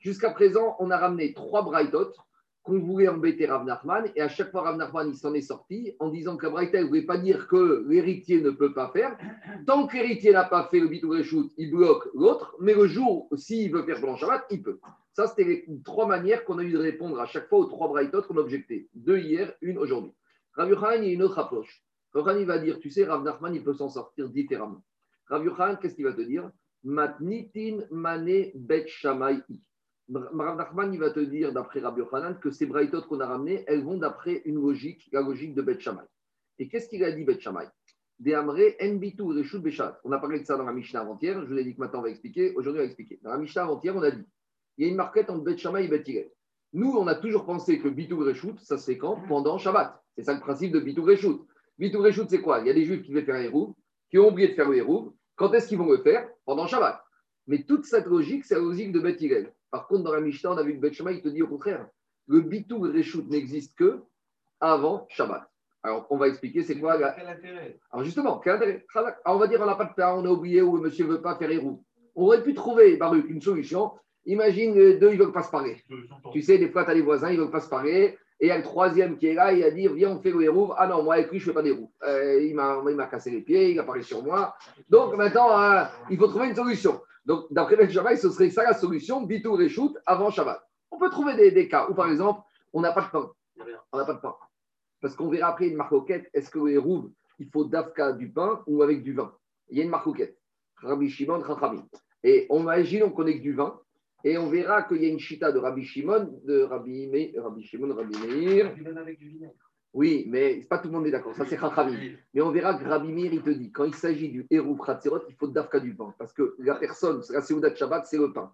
[0.00, 2.12] Jusqu'à présent, on a ramené trois braïtot
[2.64, 5.94] qu'on voulait embêter Rav Nachman, et à chaque fois, Rav Nachman, il s'en est sorti
[6.00, 9.16] en disant que la ne voulait pas dire que l'héritier ne peut pas faire.
[9.66, 13.28] Tant que l'héritier n'a pas fait le bitou reshoot, il bloque l'autre, mais le jour,
[13.36, 14.16] s'il veut faire pendant
[14.50, 14.80] il peut.
[15.12, 17.88] Ça, c'était les trois manières qu'on a eu de répondre à chaque fois aux trois
[17.88, 18.88] braïtot qu'on objectait.
[18.94, 20.12] Deux hier, une aujourd'hui.
[20.54, 21.82] Rav Yochanan, il y a une autre approche.
[22.12, 24.82] Rav Yochanan, il va dire, tu sais, Rav Nachman, il peut s'en sortir différemment.
[25.26, 26.50] Rav Yochanan, qu'est-ce qu'il va te dire?
[26.82, 29.42] Matnitin mane bet shamai.
[30.12, 33.64] Rav Nachman, il va te dire, d'après Rabbi Yochanan, que ces braïtot qu'on a ramenées,
[33.66, 36.04] elles vont d'après une logique, la logique de Bet Shammai.
[36.58, 37.38] Et qu'est-ce qu'il a dit, Bet
[38.20, 40.00] Beshat.
[40.04, 41.40] On a parlé de ça dans la Mishnah avant-hier.
[41.42, 42.54] Je vous ai dit que maintenant on va expliquer.
[42.54, 43.18] Aujourd'hui, on va expliquer.
[43.22, 44.24] Dans la Mishnah avant-hier, on a dit
[44.76, 46.32] il y a une marquette entre Bet Shammai et Bet.
[46.74, 49.20] Nous, on a toujours pensé que Bitou Reshut, ça se fait quand?
[49.28, 50.02] Pendant Shabbat.
[50.16, 51.40] C'est ça le principe de Bitou Reshut.
[51.78, 52.58] Bitou Reshut, c'est quoi?
[52.58, 53.74] Il y a des juifs qui veulent faire un hérouv,
[54.10, 55.12] qui ont oublié de faire le hérouv.
[55.36, 56.28] Quand est-ce qu'ils vont le faire?
[56.44, 57.00] Pendant Shabbat.
[57.46, 59.52] Mais toute cette logique, c'est la logique de Bet Hillel.
[59.70, 61.46] Par contre, dans la Mishnah, on a vu que Bet Shammai, il te dit au
[61.46, 61.86] contraire.
[62.26, 64.02] Le Bitou Reshut n'existe que
[64.58, 65.48] avant Shabbat.
[65.84, 67.12] Alors, on va expliquer c'est quoi la...
[67.12, 67.78] Quel intérêt?
[67.92, 68.84] Alors, justement, quel intérêt?
[68.96, 71.06] Alors, on va dire on n'a pas de pain, on a oublié ou le monsieur
[71.06, 71.84] ne veut pas faire roues.
[72.16, 73.92] On aurait pu trouver, Baruch, une solution.
[74.26, 75.82] Imagine, les deux, ils ne veulent pas se parler.
[76.32, 78.16] Tu sais, des fois, tu as les voisins, ils ne veulent pas se parler.
[78.40, 80.30] Et il y a le troisième qui est là, il a dit Viens, on fait
[80.30, 80.74] le hérouve.
[80.76, 81.92] Ah non, moi avec lui, je ne fais pas des roues.
[82.02, 84.56] Euh, il m'a cassé les pieds, il a parlé sur moi.
[84.88, 87.00] Donc maintenant, euh, il faut trouver une solution.
[87.24, 90.62] Donc, d'après Ben Shabbat, ce serait ça la solution Bitou Reshoot avant Shabbat.
[90.90, 92.40] On peut trouver des, des cas où, par exemple,
[92.72, 93.30] on n'a pas de pain.
[93.92, 94.34] On n'a pas de pain.
[95.00, 98.62] Parce qu'on verra après une marcoquette est-ce que le hérouve, il faut d'Afka du pain
[98.66, 99.32] ou avec du vin?
[99.70, 100.36] Il y a une marcoquette.
[100.82, 101.86] Rabbi Shimon, Chachamim.
[102.22, 103.78] Et on imagine, on connaît que du vin.
[104.24, 107.62] Et on verra qu'il y a une chita de Rabbi Shimon, de Rabbi, Me, Rabbi
[107.62, 108.74] Shimon, Rabbi Meir.
[109.92, 111.34] Oui, mais pas tout le monde est d'accord.
[111.36, 112.16] Ça, c'est Chachamim.
[112.32, 115.20] Mais on verra que Rabbi Meir, il te dit, quand il s'agit du héros Khatzerot,
[115.28, 116.14] il faut d'Afka du pain.
[116.18, 118.50] Parce que la personne, la Seudat de Shabbat, c'est le pain.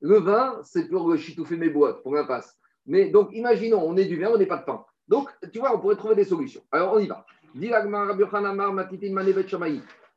[0.00, 2.58] Le vin, c'est pour le chitouffer mes boîtes, pour l'impasse.
[2.86, 4.84] Mais donc, imaginons, on est du vin, on n'est pas de pain.
[5.06, 6.62] Donc, tu vois, on pourrait trouver des solutions.
[6.72, 7.26] Alors, on y va.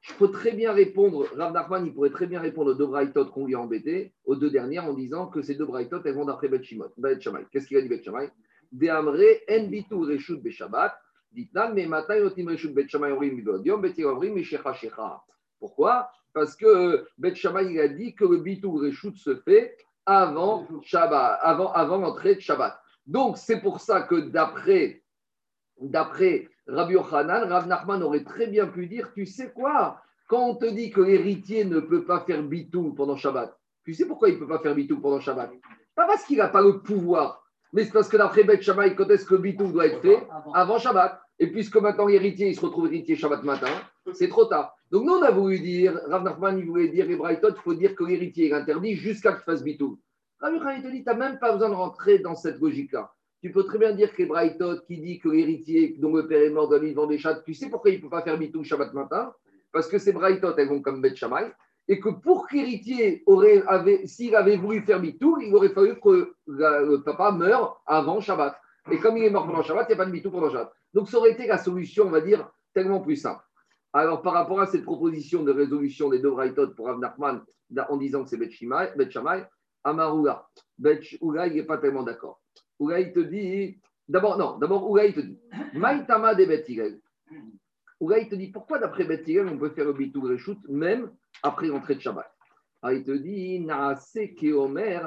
[0.04, 3.26] Je peux très bien répondre, Rav Nachman, il pourrait très bien répondre aux deux braïtot
[3.28, 6.26] qu'on lui a embêtés, aux deux dernières, en disant que ces deux braïtot, elles vont
[6.26, 7.46] d'après Bet Shammai.
[7.50, 8.30] Qu'est-ce qu'il a dit Bet Shammai?
[8.74, 11.00] Reshut Beshabbat,
[11.32, 12.88] mais Otim Reshut Bet.
[15.60, 16.10] Pourquoi?
[16.34, 21.40] Parce que Bet Shammai, il a dit que le Bitu Reshut se fait avant Shabbat,
[21.42, 22.78] avant, avant l'entrée de Shabbat.
[23.08, 25.02] Donc, c'est pour ça que d'après
[25.80, 30.56] d'après Rabbi Yochanan, Rav Nachman aurait très bien pu dire, tu sais quoi, quand on
[30.56, 34.36] te dit que l'héritier ne peut pas faire bitou pendant Shabbat, tu sais pourquoi il
[34.36, 35.52] ne peut pas faire bitou pendant Shabbat?
[35.96, 39.10] Pas parce qu'il n'a pas le pouvoir, mais c'est parce que d'après Beth Shammai, quand
[39.10, 40.26] est-ce que le bitou doit être fait?
[40.54, 41.20] Avant Shabbat.
[41.40, 43.68] Et puisque maintenant l'héritier, il se retrouve héritier Shabbat matin,
[44.14, 44.76] c'est trop tard.
[44.92, 47.96] Donc nous, on a voulu dire, Rav Nachman, il voulait dire, et il faut dire
[47.96, 50.00] que l'héritier est interdit jusqu'à que tu fasses bitou.
[50.40, 53.12] Rabbi Yochanan, il te dit, tu n'as même pas besoin de rentrer dans cette logique-là.
[53.44, 56.42] Tu peux très bien dire que les Brightot qui dit que l'héritier dont le père
[56.44, 58.38] est mort doit vivre dans des chats, tu sais pourquoi il ne peut pas faire
[58.38, 59.34] bitou Shabbat matin?
[59.74, 61.52] Parce que ces Brightot, elles vont comme Bet Shammai,
[61.90, 62.48] et que pour
[63.26, 68.22] aurait, avait, s'il avait voulu faire bitou, il aurait fallu que le papa meure avant
[68.22, 68.56] Shabbat.
[68.90, 70.72] Et comme il est mort pendant Shabbat, il n'y a pas de bitou pendant Shabbat.
[70.94, 73.44] Donc ça aurait été la solution, on va dire, tellement plus simple.
[73.92, 77.42] Alors par rapport à cette proposition de résolution des deux Brightot pour Rav Nachman,
[77.90, 79.44] en disant que c'est Bet Shammai, Bet Shammai,
[79.84, 82.40] Amaroula, Bet Oula, il n'est pas tellement d'accord.
[82.80, 83.80] Oula, il te dit.
[84.08, 85.40] D'abord, non, d'abord, Oula, il te dit.
[85.74, 87.00] Maïtama de Bet Hillel.
[88.00, 91.12] Oula, il te dit pourquoi d'après Bet Hillel, on peut faire le bitou reshoot même
[91.42, 92.30] après l'entrée de Shabbat?
[92.82, 95.00] Alors, il te dit Naase Keomer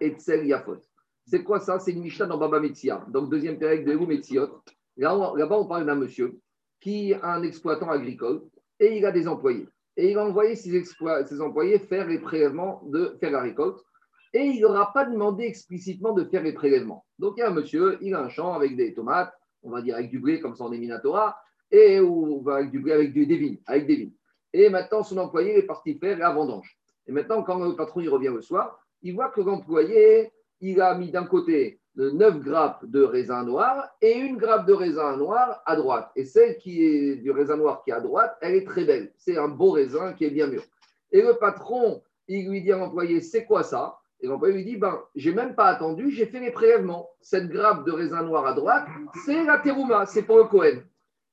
[0.00, 0.78] Etzel Yafot.
[1.26, 1.78] C'est quoi ça?
[1.78, 4.62] C'est une Mishnah dans Baba Metzia, donc deuxième période de Eou Metziot.
[4.96, 6.38] Là-bas, on parle d'un monsieur
[6.80, 8.42] qui a un exploitant agricole
[8.80, 9.68] et il a des employés.
[9.96, 13.78] Et il a envoyé ses, ses employés faire les prélèvements de faire la récolte
[14.34, 17.04] et il n'aura pas demandé explicitement de faire les prélèvements.
[17.18, 19.82] Donc il y a un monsieur, il a un champ avec des tomates, on va
[19.82, 21.36] dire avec du blé comme ça on est Minatora,
[21.70, 24.12] et ou avec du blé avec des vignes.
[24.52, 26.78] Et maintenant son employé est parti faire la vendange.
[27.06, 30.94] Et maintenant quand le patron il revient le soir, il voit que l'employé il a
[30.94, 35.60] mis d'un côté de 9 grappes de raisin noir et une grappe de raisin noir
[35.66, 36.10] à droite.
[36.16, 39.12] Et celle qui est du raisin noir qui est à droite, elle est très belle.
[39.18, 40.62] C'est un beau raisin qui est bien mûr.
[41.10, 43.98] Et le patron, il lui dit à l'employé, c'est quoi ça?
[44.22, 47.10] Et l'employé lui dit, ben, j'ai même pas attendu, j'ai fait les prélèvements.
[47.20, 48.86] Cette grappe de raisin noir à droite,
[49.26, 50.80] c'est la terouma, c'est pour le Cohen.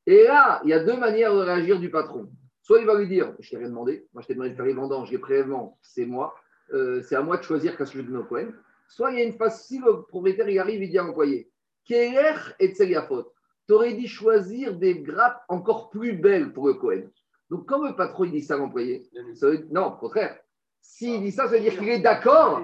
[0.08, 2.30] Et là, il y a deux manières de réagir du patron.
[2.64, 4.66] Soit il va lui dire, je t'ai rien demandé, moi je t'ai demandé de faire
[4.66, 6.36] les vendanges, les prélèvements, c'est moi,
[6.72, 8.50] Euh, c'est à moi de choisir qu'est-ce que je donne au Cohen.
[8.88, 11.50] Soit il y a une phase, si le propriétaire il arrive, il dit à l'employé,
[11.84, 13.34] Kerer et Tseliafot,
[13.68, 17.06] tu aurais dû choisir des grappes encore plus belles pour le Cohen.
[17.50, 20.38] Donc, quand le patron il dit ça à l'employé, ça veut- non, au contraire.
[20.82, 22.62] S'il dit ça, ça veut dire qu'il est d'accord.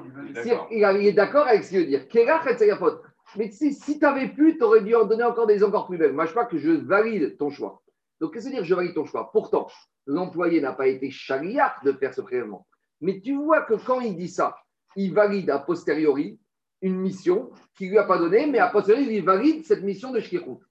[0.71, 2.08] Il est d'accord avec ce qu'il veut dire.
[2.08, 3.01] Kéra, c'est la faute.
[3.38, 5.88] Mais tu sais, si tu avais pu, tu aurais dû en donner encore des encore
[5.88, 6.13] plus belles.
[6.13, 7.82] Moi, je sais pas que je valide ton choix.
[8.21, 9.32] Donc, qu'est-ce que ça veut dire je valide ton choix?
[9.32, 9.67] Pourtant,
[10.06, 12.67] l'employé n'a pas été chariard de faire ce prélèvement.
[13.01, 14.56] Mais tu vois que quand il dit ça,
[14.95, 16.39] il valide a posteriori
[16.82, 20.12] une mission qu'il ne lui a pas donnée, mais a posteriori, il valide cette mission
[20.12, 20.62] de Shkirou.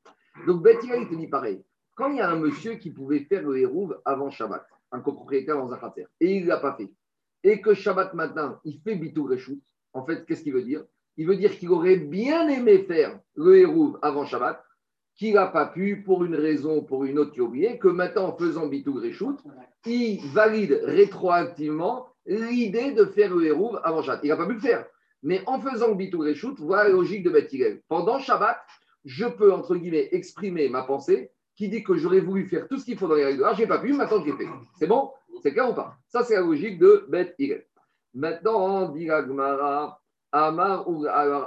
[0.47, 1.63] Donc, Bethia, il te dit pareil.
[1.95, 5.57] Quand il y a un monsieur qui pouvait faire le hérouve avant Shabbat, un copropriétaire
[5.57, 6.91] dans un khater, et il ne l'a pas fait,
[7.45, 9.61] et que Shabbat matin, il fait Bitou Reshout,
[9.93, 10.83] en fait, qu'est-ce qu'il veut dire?
[11.17, 14.65] Il veut dire qu'il aurait bien aimé faire le hérouve avant Shabbat,
[15.17, 18.29] qu'il n'a pas pu pour une raison ou pour une autre qui oublié, que maintenant,
[18.29, 19.37] en faisant Bitou Reshout,
[19.87, 24.21] il valide rétroactivement l'idée de faire le hérouve avant Shabbat.
[24.25, 24.87] Il n'a pas pu le faire.
[25.23, 27.83] Mais en faisant Bitou Reshout, voilà la logique de Beth Hillel.
[27.89, 28.59] Pendant Shabbat,
[29.05, 32.85] je peux, entre guillemets, exprimer ma pensée qui dit que j'aurais voulu faire tout ce
[32.85, 33.45] qu'il faut dans les règles.
[33.45, 34.49] Ah, je n'ai pas pu, maintenant je fait.
[34.79, 35.11] C'est bon?
[35.43, 35.97] C'est clair ou pas?
[36.09, 37.67] Ça, c'est la logique de Beth Hillel.
[38.15, 40.01] Maintenant, dit la Gemara,
[40.33, 40.87] Amar,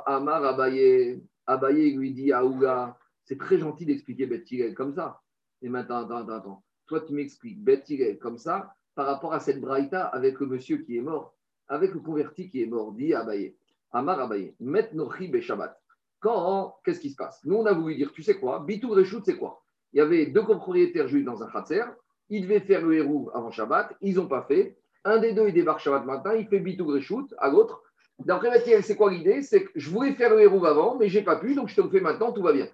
[0.06, 5.22] Amar Abaye, Abaye lui dit à Ouga, c'est très gentil d'expliquer Beth Hillel comme ça.
[5.62, 6.64] Et maintenant, attends, attends, attends.
[6.88, 10.78] Toi, tu m'expliques Beth Hillel comme ça par rapport à cette braïta avec le monsieur
[10.78, 11.36] qui est mort,
[11.68, 13.56] avec le converti qui est mort, dit Abaye.
[13.92, 15.80] Amar Abaye, Met Nochi Shabbat.
[16.20, 17.40] Quand, qu'est-ce qui se passe?
[17.46, 18.64] Nous, on a voulu dire, tu sais quoi?
[18.66, 19.64] Bitou Reshout, c'est quoi?
[19.94, 21.84] Il y avait deux copropriétaires juifs dans un khatser,
[22.30, 24.78] ils devaient faire le héros avant Shabbat, ils n'ont pas fait.
[25.04, 26.92] Un des deux, il débarque Shabbat matin, il fait Bitou
[27.38, 27.84] à l'autre.
[28.20, 29.44] D'après Mathieu, c'est quoi l'idée?
[29.44, 31.82] C'est que je voulais faire le héros avant, mais j'ai pas pu, donc je te
[31.82, 32.68] le fais maintenant, tout va bien.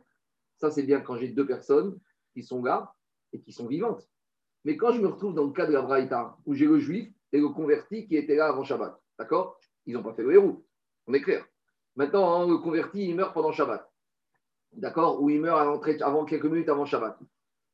[0.57, 1.99] Ça, c'est bien quand j'ai deux personnes
[2.33, 2.93] qui sont là
[3.33, 4.07] et qui sont vivantes.
[4.63, 7.09] Mais quand je me retrouve dans le cas de la Braïta, où j'ai le juif
[7.33, 9.59] et le converti qui étaient là avant Shabbat, d'accord?
[9.85, 10.63] Ils n'ont pas fait le héros.
[11.07, 11.45] On est clair.
[11.95, 13.91] Maintenant, hein, le converti, il meurt pendant Shabbat.
[14.71, 15.21] D'accord?
[15.21, 15.59] Ou il meurt
[16.01, 17.19] avant quelques minutes avant Shabbat.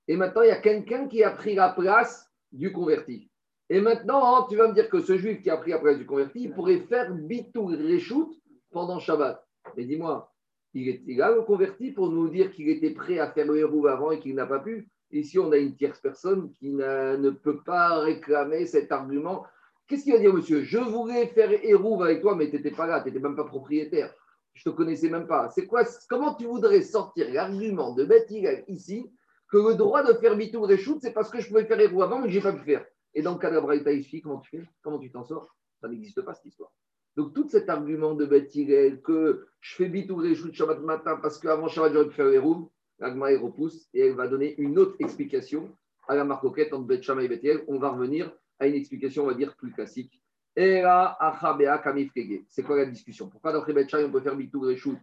[0.09, 3.29] Et maintenant, il y a quelqu'un qui a pris la place du converti.
[3.69, 5.99] Et maintenant, hein, tu vas me dire que ce juif qui a pris la place
[5.99, 8.31] du converti, il pourrait faire bitou reshoot
[8.71, 9.47] pendant Shabbat.
[9.77, 10.33] Mais dis-moi,
[10.73, 13.57] il est il là le converti pour nous dire qu'il était prêt à faire le
[13.57, 14.89] héros avant et qu'il n'a pas pu?
[15.11, 19.45] Ici, on a une tierce personne qui ne peut pas réclamer cet argument.
[19.87, 20.63] Qu'est-ce qu'il va dire, monsieur?
[20.63, 23.45] Je voulais faire héros avec toi, mais tu n'étais pas là, tu n'étais même pas
[23.45, 24.11] propriétaire.
[24.55, 25.49] Je ne te connaissais même pas.
[25.49, 28.31] C'est quoi Comment tu voudrais sortir l'argument de Beth
[28.67, 29.11] ici
[29.49, 32.19] que le droit de faire bitou reshoot, c'est parce que je pouvais faire héros avant,
[32.19, 32.85] mais je n'ai pas pu faire.
[33.13, 34.63] Et dans le cas de la Braïta ici, comment tu fais?
[34.81, 35.55] Comment tu t'en sors?
[35.81, 36.71] Ça n'existe pas cette histoire.
[37.15, 41.39] Donc, tout cet argument de Beth Hillel que je fais bitou reshoot Shabbat matin parce
[41.39, 45.69] qu'avant Shabbat, j'aurais pu faire héros, l'agma repousse et elle va donner une autre explication
[46.07, 47.63] à la marcoquette entre Beth et Beth Hillel.
[47.67, 50.21] On va revenir à une explication, on va dire, plus classique.
[50.55, 50.83] C'est
[52.63, 53.27] quoi la discussion?
[53.29, 54.97] Pourquoi d'après Beth on peut faire bitou reshoot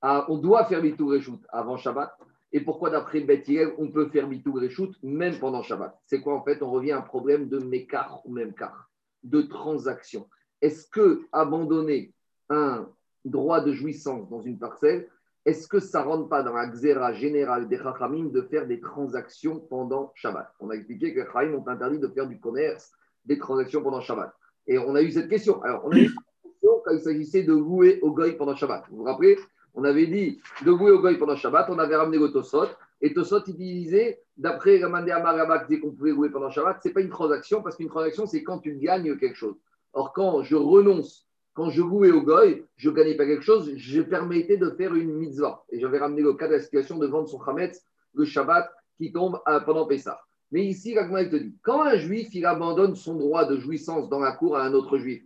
[0.00, 2.16] Ah, On doit faire bitou reshoot avant Shabbat?
[2.52, 5.98] Et pourquoi, d'après Beth Hillel, on peut faire bitou reshoot même pendant Shabbat?
[6.06, 6.62] C'est quoi en fait?
[6.62, 8.90] On revient à un problème de mécar ou même car,
[9.22, 10.28] de transaction.
[10.62, 12.14] Est-ce que abandonner
[12.48, 12.88] un
[13.24, 15.08] droit de jouissance dans une parcelle,
[15.44, 18.80] est-ce que ça ne rentre pas dans la xéra générale des Chachamim de faire des
[18.80, 20.52] transactions pendant Shabbat?
[20.60, 22.92] On a expliqué que les Chachamim ont interdit de faire du commerce,
[23.24, 24.32] des transactions pendant Shabbat.
[24.66, 25.62] Et on a eu cette question.
[25.62, 28.84] Alors, on a eu cette question quand il s'agissait de louer au goy pendant Shabbat.
[28.90, 29.38] Vous vous rappelez?
[29.78, 32.66] On avait dit de louer au goy pendant Shabbat, on avait ramené le Tosot.
[33.00, 36.94] Et Tosot, il disait, d'après Ramandé Amaraba qui disait qu'on pouvait pendant Shabbat, ce n'est
[36.94, 39.54] pas une transaction, parce qu'une transaction, c'est quand tu gagnes quelque chose.
[39.92, 43.72] Or, quand je renonce, quand je louais au goy, je ne gagnais pas quelque chose,
[43.76, 45.62] je permettais de faire une mitzvah.
[45.70, 49.12] Et j'avais ramené le cas de la situation de vendre son chametz le Shabbat qui
[49.12, 50.20] tombe euh, pendant Pessah.
[50.50, 54.08] Mais ici, l'Agma, il te dit, quand un juif, il abandonne son droit de jouissance
[54.08, 55.22] dans la cour à un autre juif,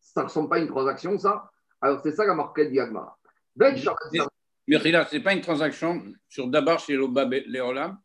[0.00, 1.52] ça ne ressemble pas à une transaction, ça?
[1.80, 3.16] Alors, c'est ça la marquette d'Yagma.
[3.56, 7.98] Mais Rila, ce n'est pas une transaction sur Dabar chez Loba Léolam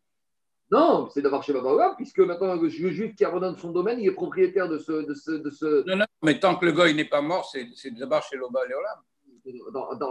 [0.70, 4.12] Non, c'est d'avoir chez Baba puisque maintenant, le juif qui abandonne son domaine, il est
[4.12, 7.04] propriétaire de ce, de ce, de ce, Non, non, mais tant que le goy n'est
[7.04, 8.98] pas mort, c'est c'est Dabar chez Loba Léolam.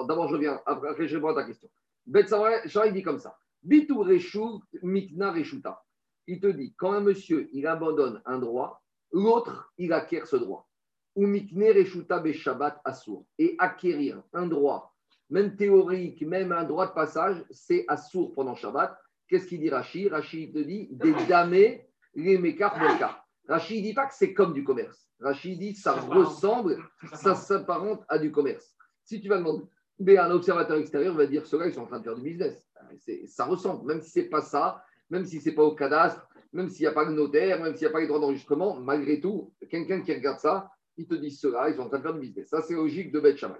[0.08, 0.60] D'abord, je reviens.
[0.65, 1.69] Après, je réponds à ta question.
[2.06, 3.38] Bet Shammai dit comme ça.
[3.62, 5.84] Bitou Reshu Mikna Reshuta.
[6.26, 10.69] Il te dit, quand un monsieur, il abandonne un droit, l'autre, il acquiert ce droit.
[11.15, 13.26] Ou Mikne Reshuta Beshabbat Assour.
[13.38, 14.95] Et acquérir un droit,
[15.30, 18.98] même théorique, même un droit de passage, c'est Assour pendant Shabbat.
[19.28, 23.26] Qu'est-ce qu'il dit Rachid Rachid te dit des damés, les mécars, mécars.
[23.48, 25.10] Rachid dit pas que c'est comme du commerce.
[25.20, 26.78] Rachid dit ça ressemble,
[27.13, 28.76] ça s'apparente à du commerce.
[29.04, 29.63] Si tu vas demander
[30.00, 32.63] mais un observateur extérieur va dire ceux-là, ils sont en train de faire du business.
[33.00, 35.74] C'est- Ça ressemble, même si ce n'est pas ça, même si ce n'est pas au
[35.74, 38.20] cadastre, même s'il n'y a pas le notaire, même s'il n'y a pas les droits
[38.20, 41.98] d'enregistrement, malgré tout, quelqu'un qui regarde ça, il te dit ceux-là, ils sont en train
[41.98, 42.48] de faire du business.
[42.50, 43.58] Ça, c'est logique de Beth Shammai.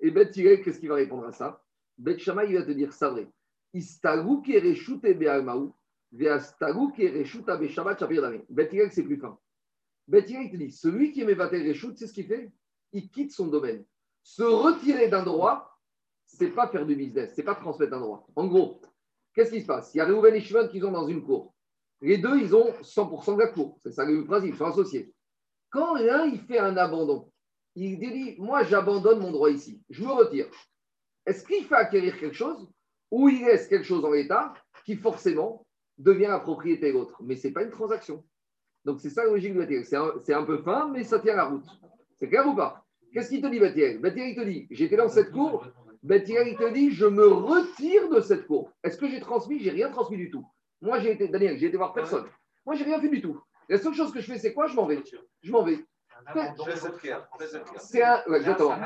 [0.00, 1.62] Et Hillel, qu'est-ce qu'il va répondre à ça?
[1.96, 3.28] Beth Shammai, il va te dire ça vrai.
[3.72, 5.74] Istagu kereshut be'almaou,
[6.12, 8.42] Ve'astagu qui est Reshut Abe Shabbat Shapir Dame.
[8.48, 9.38] Bet c'est plus fin.
[10.06, 12.52] Bet il te dit celui qui est Mevatel Reshut, c'est ce qu'il fait?
[12.92, 13.84] Il quitte son domaine.
[14.22, 15.78] Se retirer d'un droit,
[16.26, 18.26] c'est pas faire du business, c'est pas transmettre un droit.
[18.36, 18.80] En gros,
[19.34, 19.94] qu'est-ce qui se passe?
[19.94, 21.54] Il y a Reuven et Shimon qui sont dans une cour.
[22.00, 23.78] Les deux, ils ont 100% de la cour.
[23.82, 25.12] C'est ça le principe, ils sont associés.
[25.70, 27.32] Quand l'un, il fait un abandon,
[27.74, 30.46] il dit Moi, j'abandonne mon droit ici, je me retire.
[31.26, 32.68] Est-ce qu'il fait acquérir quelque chose
[33.10, 35.66] ou il laisse quelque chose en l'état qui forcément
[35.98, 37.22] devient la propriété de l'autre?
[37.22, 38.24] Mais ce n'est pas une transaction.
[38.84, 39.84] Donc, c'est ça la logique de Batiel.
[39.84, 41.66] C'est un, peu fin, mais ça tient la route.
[42.16, 42.84] C'est clair ou pas?
[43.12, 45.66] Qu'est-ce qu'il te dit, Batiel Batiel, il te dit J'étais dans cette cour.
[46.02, 48.70] Batiel, il te dit Je me retire de cette cour.
[48.82, 49.60] Est-ce que j'ai transmis?
[49.60, 50.44] J'ai rien transmis du tout.
[50.82, 52.26] Moi, j'ai été, Daniel, j'ai été voir personne.
[52.66, 53.40] Moi, j'ai rien fait du tout.
[53.68, 54.66] La seule chose que je fais, c'est quoi?
[54.66, 55.02] Je m'en vais.
[55.42, 55.78] Je m'en vais.
[57.78, 58.76] C'est un, exactement.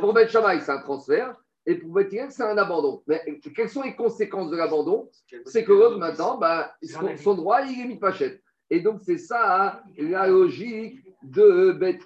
[0.00, 1.36] Pour Bet c'est un transfert.
[1.66, 3.02] Et pour Bet c'est un abandon.
[3.06, 5.10] Mais quelles sont les conséquences de l'abandon?
[5.46, 6.74] C'est que l'autre, maintenant, bah,
[7.16, 8.42] son, droit, il est mis de pachette.
[8.70, 11.98] Et donc, c'est ça hein, la logique de Bet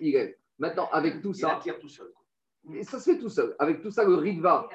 [0.58, 1.60] Maintenant, avec tout ça.
[2.74, 3.54] Et ça se fait tout seul.
[3.58, 4.68] Avec tout ça, le Ritva,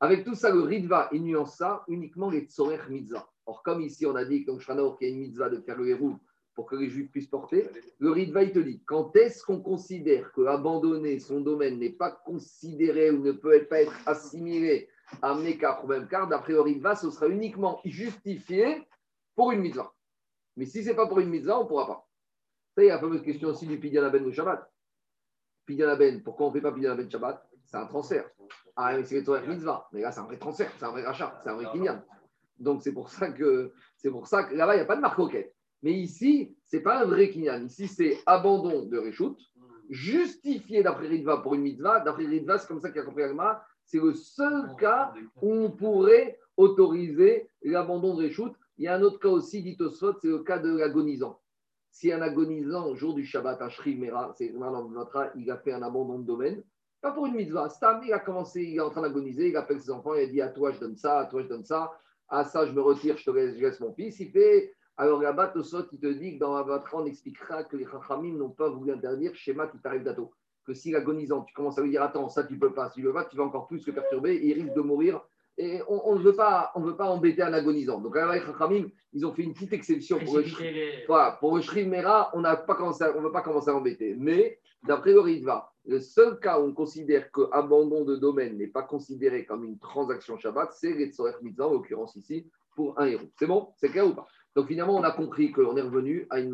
[0.00, 3.28] avec tout ça, le Ritva, il nuance ça uniquement les Tzorer Mitzvah.
[3.48, 5.88] Or, comme ici, on a dit que qu'il y a une mitzvah de faire le
[5.88, 6.16] héros
[6.58, 7.68] pour que les Juifs puissent porter,
[8.00, 12.10] le Ritva, il te dit quand est-ce qu'on considère que abandonner son domaine n'est pas
[12.10, 14.88] considéré ou ne peut pas être assimilé
[15.22, 18.82] à Mekar ou même car, d'après le Ritva, ce sera uniquement justifié
[19.36, 19.94] pour une mitzvah.
[20.56, 22.08] Mais si ce n'est pas pour une mitzvah, on ne pourra pas.
[22.74, 24.68] Ça, il y a la fameuse question aussi du Pidyan Aben au Shabbat.
[25.64, 27.48] Pidyan Aben, pourquoi on ne fait pas Pidyan Aben Shabbat?
[27.66, 28.28] C'est un transfert.
[28.74, 29.88] Ah, mais c'est le mitzvah.
[29.92, 32.02] Mais là, c'est un vrai transfert, c'est un vrai rachat, c'est un vrai kinyan.
[32.58, 35.54] Donc, c'est pour ça que, que là-bas, il n'y a pas de marque coquette.
[35.82, 37.66] Mais ici, ce n'est pas un vrai kinyan.
[37.66, 39.36] Ici, c'est abandon de Réchout,
[39.88, 42.00] justifié d'après Ritva pour une mitzvah.
[42.00, 43.64] D'après Ritva, c'est comme ça qu'il a compris Agma.
[43.84, 48.52] C'est le seul cas où on pourrait autoriser l'abandon de Réchout.
[48.76, 51.40] Il y a un autre cas aussi, dit Tosfot, c'est le cas de l'agonisant.
[51.90, 54.52] Si un agonisant, au jour du Shabbat, un Shrimera, c'est
[55.36, 56.62] il a fait un abandon de domaine,
[57.00, 57.68] pas pour une mitzvah.
[57.68, 60.26] Stam, il a commencé, il est en train d'agoniser, il appelle ses enfants, il a
[60.26, 61.92] dit à toi je donne ça, à toi je donne ça,
[62.28, 64.18] à ça je me retire, je te laisse, je laisse mon fils.
[64.20, 67.86] Il fait alors là-bas, Tosot, il te dit que dans votre on expliquera que les
[67.86, 70.32] Chachamim n'ont pas voulu interdire schéma qui t'arrive d'Ato.
[70.66, 73.06] Que si l'agonisant, tu commences à lui dire Attends, ça tu peux pas, si tu
[73.06, 75.20] veux pas, tu vas encore plus le perturber et il risque de mourir.
[75.56, 78.00] Et on ne veut, pas, on veut pas embêter un agonisant.
[78.00, 80.44] Donc là, les Chachamim, ils ont fait une petite exception pour le,
[81.06, 84.16] voilà, pour le Mera, on ne veut pas commencer à embêter.
[84.18, 88.68] Mais d'après le Ritva, le seul cas où on considère que abandon de domaine n'est
[88.68, 93.06] pas considéré comme une transaction Shabbat, c'est les Tzorer Mitzvah, en l'occurrence ici, pour un
[93.06, 93.28] héros.
[93.36, 93.72] C'est bon?
[93.76, 94.28] C'est clair ou pas?
[94.56, 96.52] Donc finalement, on a compris qu'on est revenu à une,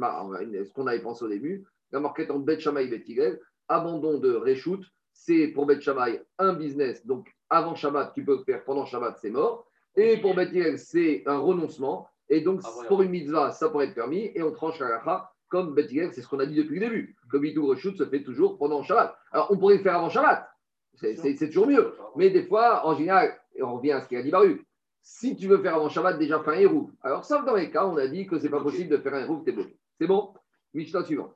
[0.64, 4.34] ce qu'on avait pensé au début, la marquette entre Bet Shammai et Bet abandon de
[4.34, 4.80] Reshoot,
[5.12, 9.18] c'est pour Bet Shammai un business, donc avant Shabbat, tu peux le faire, pendant Shabbat,
[9.20, 9.66] c'est mort.
[9.96, 12.08] Et pour Bet c'est un renoncement.
[12.28, 14.30] Et donc, ah, pour une mitzvah, ça pourrait être permis.
[14.34, 17.16] Et on tranche la comme Bet c'est ce qu'on a dit depuis le début.
[17.30, 19.16] Que Bitou Reshoot se fait toujours pendant Shabbat.
[19.30, 20.48] Alors, on pourrait le faire avant Shabbat.
[20.94, 21.94] C'est toujours mieux.
[22.16, 24.64] Mais des fois, en général, on revient à ce qu'il a dit Baruch
[25.04, 26.90] si tu veux faire avant Shabbat, déjà fais un héros.
[27.02, 29.12] Alors, sauf dans les cas, on a dit que ce n'est pas possible de faire
[29.12, 29.76] un héros, tu es bloqué.
[30.00, 30.32] C'est bon
[30.72, 31.34] Mishnah suivant.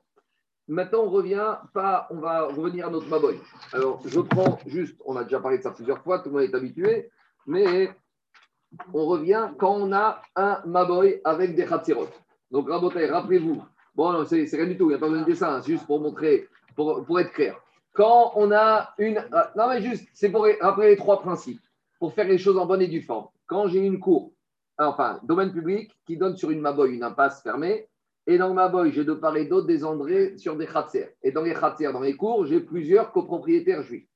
[0.67, 3.39] Maintenant, on revient, pas, on va revenir à notre Maboy.
[3.71, 6.49] Alors, je prends juste, on a déjà parlé de ça plusieurs fois, tout le monde
[6.49, 7.11] est habitué,
[7.45, 7.91] mais
[8.93, 12.09] on revient quand on a un Maboy avec des Khatsirot.
[12.49, 13.63] Donc, rappelez-vous,
[13.95, 15.85] bon, non, c'est rien du tout, il n'y a pas besoin de dessin, c'est juste
[15.85, 17.55] pour montrer, pour, pour être clair.
[17.93, 19.23] Quand on a une.
[19.31, 21.61] Ah, non, mais juste, c'est pour rappeler les trois principes,
[21.99, 24.31] pour faire les choses en bonne et due forme quand j'ai une cour,
[24.77, 27.89] enfin, domaine public qui donne sur une maboy, une impasse fermée,
[28.27, 31.15] et dans le maboy, j'ai de part et d'autre des andrés sur des khatser.
[31.23, 34.07] Et dans les khatser, dans les cours, j'ai plusieurs copropriétaires juifs.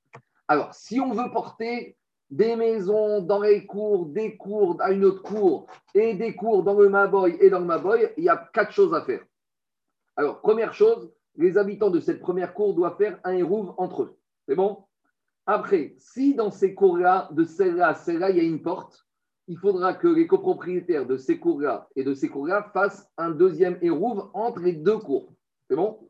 [0.46, 1.96] Alors, si on veut porter
[2.30, 6.78] des maisons dans les cours, des cours à une autre cour, et des cours dans
[6.78, 9.24] le maboy et dans le maboy, il y a quatre choses à faire.
[10.16, 14.16] Alors, première chose, les habitants de cette première cour doivent faire un hérouve entre eux.
[14.46, 14.84] C'est bon?
[15.46, 19.03] Après, si dans ces cours-là, de celle-là, celle-là, il y a une porte,
[19.46, 23.78] il faudra que les copropriétaires de ces cours-là et de ces cours-là fassent un deuxième
[23.82, 25.32] hérouve entre les deux cours.
[25.68, 26.08] C'est bon?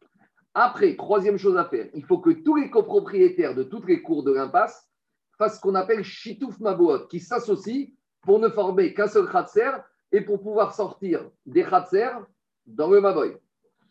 [0.54, 4.22] Après, troisième chose à faire, il faut que tous les copropriétaires de toutes les cours
[4.22, 4.88] de l'impasse
[5.36, 7.88] fassent ce qu'on appelle Chitouf Maboot, qui s'associent
[8.22, 9.70] pour ne former qu'un seul Khatser
[10.12, 12.10] et pour pouvoir sortir des Khatser
[12.66, 13.36] dans le Maboy.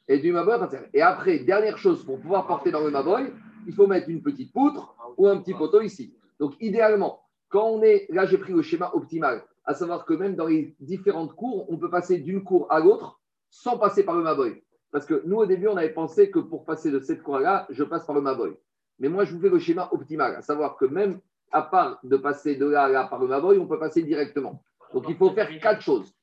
[0.07, 0.57] Et du Maboy
[0.93, 3.31] Et après, dernière chose, pour pouvoir porter dans le Maboy,
[3.67, 6.15] il faut mettre une petite poutre ou un petit poteau ici.
[6.39, 7.22] Donc, idéalement,
[7.59, 11.35] on est, là j'ai pris le schéma optimal, à savoir que même dans les différentes
[11.35, 14.63] cours, on peut passer d'une cour à l'autre sans passer par le Maboy.
[14.91, 17.83] Parce que nous, au début, on avait pensé que pour passer de cette cour-là, je
[17.83, 18.55] passe par le Maboy.
[18.99, 21.19] Mais moi, je vous fais le schéma optimal, à savoir que même
[21.51, 24.63] à part de passer de là à là par le Maboy, on peut passer directement.
[24.93, 26.13] Donc, il faut faire quatre choses.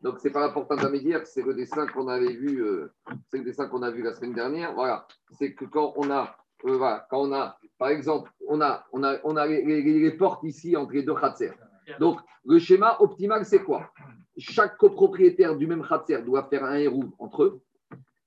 [0.00, 2.92] Donc, ce n'est pas la porte intermédiaire, c'est le dessin qu'on avait vu, euh,
[3.28, 4.74] c'est le dessin qu'on a vu la semaine dernière.
[4.74, 5.06] Voilà,
[5.38, 6.78] c'est que quand on a, euh,
[7.10, 10.92] quand on a, par exemple, on a, on a, on a les, portes ici entre
[10.92, 11.52] les deux khatser.
[11.98, 13.92] Donc, le schéma optimal, c'est quoi?
[14.36, 17.60] Chaque copropriétaire du même khatser doit faire un héros entre eux.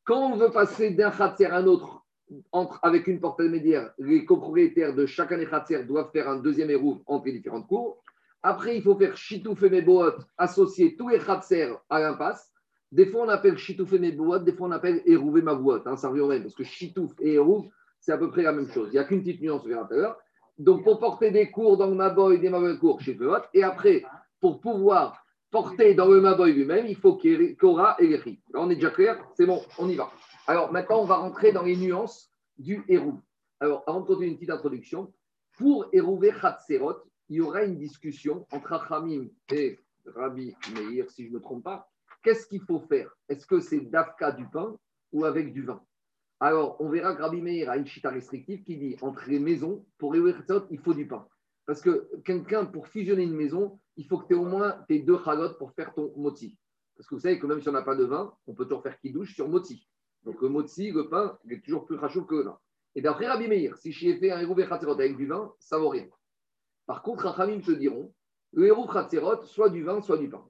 [0.06, 2.06] Quand on veut passer d'un khatser à un autre,
[2.52, 6.70] entre, avec une porte intermédiaire, les copropriétaires de chacun des khatser doivent faire un deuxième
[6.70, 8.02] héros entre les différentes cours.
[8.42, 12.52] Après, il faut faire Chitouf et Meboot, associer tous les Khatser à l'impasse.
[12.92, 15.82] Des fois, on appelle Chitouf et Meboot, des fois, on appelle Hérouv et Mavouot.
[15.86, 17.66] Hein, ça revient même, parce que Chitouf et Hérouv,
[18.04, 18.90] c'est à peu près la même chose.
[18.90, 20.18] Il n'y a qu'une petite nuance, on verra tout à l'heure.
[20.58, 24.04] Donc, pour porter des cours dans le Maboy, des Maboy cours chez Meboot, et après,
[24.42, 28.42] pour pouvoir porter dans le Maboy lui-même, il faut qu'il y ait Korah et Léchi.
[28.54, 30.12] Là, on est déjà clair C'est bon, on y va.
[30.48, 33.22] Alors, maintenant, on va rentrer dans les nuances du Hérouv.
[33.62, 35.14] Alors, avant de continuer une petite introduction,
[35.58, 36.98] pour Hérouvé Khatserot,
[37.30, 41.64] il y aura une discussion entre Achamim et Rabbi Meir, si je ne me trompe
[41.64, 41.90] pas.
[42.22, 43.16] Qu'est-ce qu'il faut faire?
[43.30, 44.76] Est-ce que c'est d'Afka du pain
[45.14, 45.82] ou avec du vin?
[46.46, 49.86] Alors, on verra que Rabbi Meir a une chita restrictive qui dit entre les maisons,
[49.98, 51.26] pour Khatserot, il faut du pain.
[51.66, 55.00] Parce que quelqu'un, pour fusionner une maison, il faut que tu aies au moins tes
[55.00, 56.58] deux chalotes pour faire ton moti.
[56.98, 58.84] Parce que vous savez que même si on n'a pas de vin, on peut toujours
[58.84, 59.88] faire kidouche sur moti.
[60.24, 62.60] Donc le moti, le pain, il est toujours plus rachou que le vin.
[62.96, 66.10] Et d'après Rabbi Meir, si j'ai fait un héros avec du vin, ça vaut rien.
[66.86, 68.14] Par contre, Rachamim te diront,
[68.52, 68.90] le héros
[69.46, 70.46] soit du vin, soit du pain.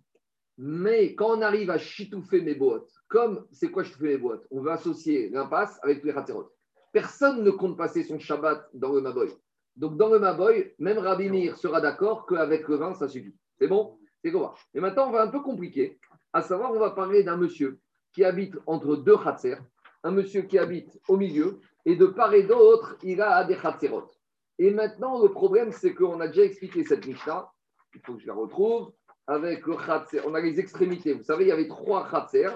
[0.58, 4.62] Mais quand on arrive à chitouffer mes boîtes, comme c'est quoi chitouffer mes boîtes On
[4.62, 6.52] veut associer l'impasse avec les Khatserot.
[6.92, 9.30] Personne ne compte passer son Shabbat dans le Maboy.
[9.76, 13.36] Donc dans le Maboy, même Rabbi Meir sera d'accord qu'avec le vin, ça suffit.
[13.58, 13.98] C'est bon?
[14.24, 14.54] C'est quoi?
[14.74, 16.00] Et maintenant, on va un peu compliquer.
[16.32, 17.80] À savoir, on va parler d'un monsieur
[18.14, 19.58] qui habite entre deux Khatser,
[20.04, 24.12] un monsieur qui habite au milieu, et de part et d'autre, il a des Khatserot.
[24.60, 27.50] Et maintenant, le problème, c'est qu'on a déjà expliqué cette Mishnah.
[27.96, 28.92] Il faut que je la retrouve.
[29.28, 30.22] Avec le Khatser.
[30.26, 31.14] On a les extrémités.
[31.14, 32.50] Vous savez, il y avait trois Khatser.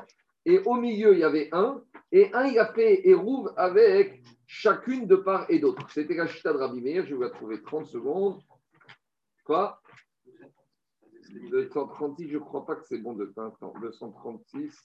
[0.45, 1.81] Et au milieu, il y avait un.
[2.11, 5.89] Et un, il a fait Hérouv avec chacune de part et d'autre.
[5.91, 7.05] C'était la Chita de Rabbi Meir.
[7.05, 8.39] Je vais la trouver 30 secondes.
[9.43, 9.81] Quoi?
[11.51, 14.83] 236, je crois pas que c'est bon de attends, 236.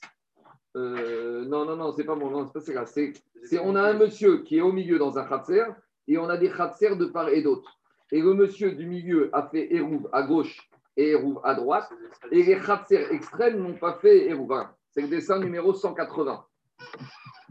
[0.75, 2.29] Euh, non, non, non, c'est pas bon.
[2.29, 2.85] Non, c'est pas.
[2.85, 3.13] C'est,
[3.43, 5.63] c'est- on a un monsieur qui est au milieu dans un Khatser
[6.07, 7.79] et on a des Khatser de part et d'autre.
[8.11, 11.89] Et le monsieur du milieu a fait Hérouv à gauche et Hérouv à droite.
[12.31, 14.47] Et les Khatser extrêmes n'ont pas fait Hérouv.
[14.47, 14.75] Voilà.
[14.91, 16.45] C'est le dessin numéro 180.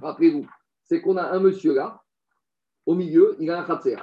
[0.00, 0.46] Rappelez-vous,
[0.84, 2.02] c'est qu'on a un monsieur là,
[2.86, 3.96] au milieu, il a un Khatser.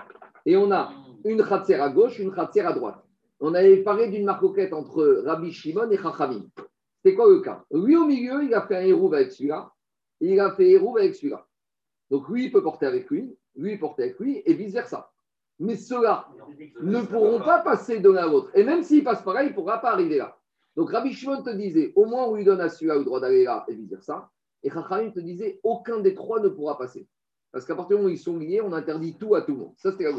[0.46, 0.92] Et on a
[1.26, 3.04] une Khatser à gauche, une Khatser à droite.
[3.40, 6.46] On avait parlé d'une marcoquette entre Rabbi Shimon et Chachamim.
[6.98, 7.64] C'était quoi le cas?
[7.72, 9.72] Lui, au milieu, il a fait un Hérouv avec celui-là,
[10.20, 11.48] et il a fait Hérouv avec celui-là.
[12.10, 15.09] Donc lui, il peut porter avec lui, lui, il porte avec lui, et vice-versa.
[15.60, 16.28] Mais ceux-là
[16.82, 18.52] ne pourront pas passer de l'un à l'autre.
[18.56, 20.38] Et même s'il passe par là, il ne pourra pas arriver là.
[20.76, 23.44] Donc Rabbi Shimon te disait, au moins on lui donne à celui-là le droit d'aller
[23.44, 24.30] là, et vice-versa.
[24.64, 27.08] Et Chachamim te disait, aucun des trois ne pourra passer.
[27.52, 29.58] Parce qu'à partir du moment où ils sont liés, on interdit tout à tout le
[29.58, 29.74] monde.
[29.78, 30.12] Ça, c'était la.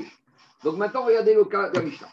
[0.64, 2.08] Donc maintenant, regardez le cas de la Mishnah.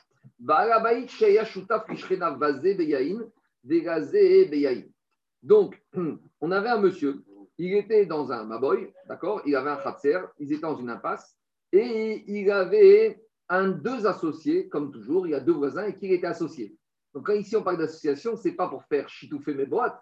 [5.43, 5.81] Donc,
[6.41, 7.23] on avait un monsieur,
[7.57, 9.41] il était dans un maboy, d'accord?
[9.45, 11.35] Il avait un khatser, ils étaient dans une impasse,
[11.71, 16.11] et il avait un deux associés, comme toujours, il y a deux voisins et qu'il
[16.11, 16.75] était associé.
[17.13, 20.01] Donc, quand ici on parle d'association, ce n'est pas pour faire chitouffer mes boîtes,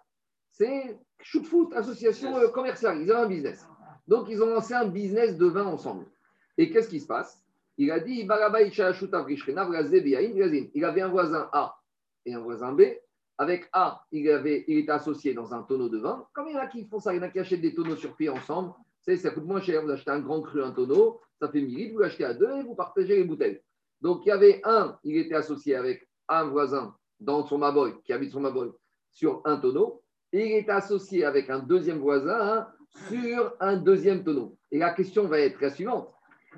[0.50, 3.00] c'est shoot foot, association euh, commerciale.
[3.02, 3.66] Ils ont un business.
[4.06, 6.06] Donc, ils ont lancé un business de vin ensemble.
[6.58, 7.42] Et qu'est-ce qui se passe?
[7.78, 8.26] Il a dit.
[10.74, 11.76] Il avait un voisin A
[12.24, 12.82] et un voisin B.
[13.38, 16.26] Avec A, il, avait, il était associé dans un tonneau de vin.
[16.32, 17.74] Comme il y en a qui font ça, il y en a qui achètent des
[17.74, 18.72] tonneaux sur pied ensemble.
[19.06, 19.82] Savez, ça coûte moins cher.
[19.82, 22.50] Vous achetez un grand cru, un tonneau, ça fait 1000 litres, vous l'achetez à deux
[22.56, 23.60] et vous partagez les bouteilles.
[24.00, 28.12] Donc, il y avait un, il était associé avec un voisin dans son Maboy, qui
[28.12, 28.70] habite son Maboy,
[29.12, 30.02] sur un tonneau.
[30.32, 32.68] Et il était associé avec un deuxième voisin hein,
[33.08, 34.58] sur un deuxième tonneau.
[34.72, 36.12] Et la question va être la suivante.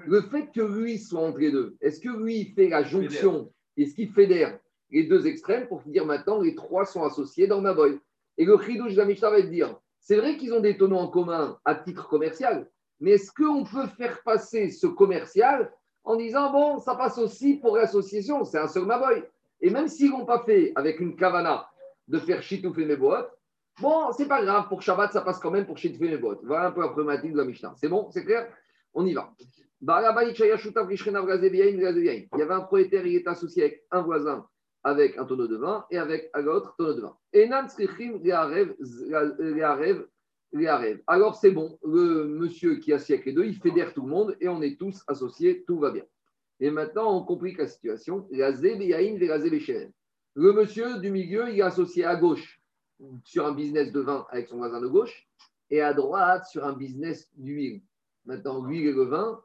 [0.06, 3.94] Le fait que lui soit entre les deux, est-ce que lui fait la jonction Est-ce
[3.94, 4.58] qu'il fédère
[4.90, 7.98] les deux extrêmes pour dire maintenant les trois sont associés dans ma boy
[8.38, 9.78] Et le chidouche de la Mishnah va te dire
[10.08, 12.66] c'est vrai qu'ils ont des tonneaux en commun à titre commercial,
[12.98, 15.70] mais est-ce qu'on peut faire passer ce commercial
[16.02, 19.22] en disant bon, ça passe aussi pour l'association, c'est un seul Maboy
[19.60, 21.68] Et même s'ils l'ont pas fait avec une kavana
[22.08, 23.30] de faire chitouffer mes boîtes,
[23.82, 26.40] bon, c'est pas grave, pour Shabbat, ça passe quand même pour chitouffer mes boîtes.
[26.42, 27.74] Voilà un peu la problématique de la Mishnah.
[27.76, 28.48] C'est bon, c'est clair?
[28.94, 29.30] On y va.
[32.32, 34.48] Il y avait un propriétaire, il est associé avec un voisin
[34.88, 37.16] avec un tonneau de vin et avec à l'autre tonneau de vin.
[41.06, 44.36] Alors c'est bon, le monsieur qui assis avec les deux, il fédère tout le monde
[44.40, 46.04] et on est tous associés, tout va bien.
[46.60, 48.26] Et maintenant, on complique la situation.
[48.30, 52.60] Le monsieur du milieu, il est associé à gauche
[53.24, 55.28] sur un business de vin avec son voisin de gauche
[55.70, 57.82] et à droite sur un business d'huile.
[58.24, 59.40] Maintenant, l'huile et le vin,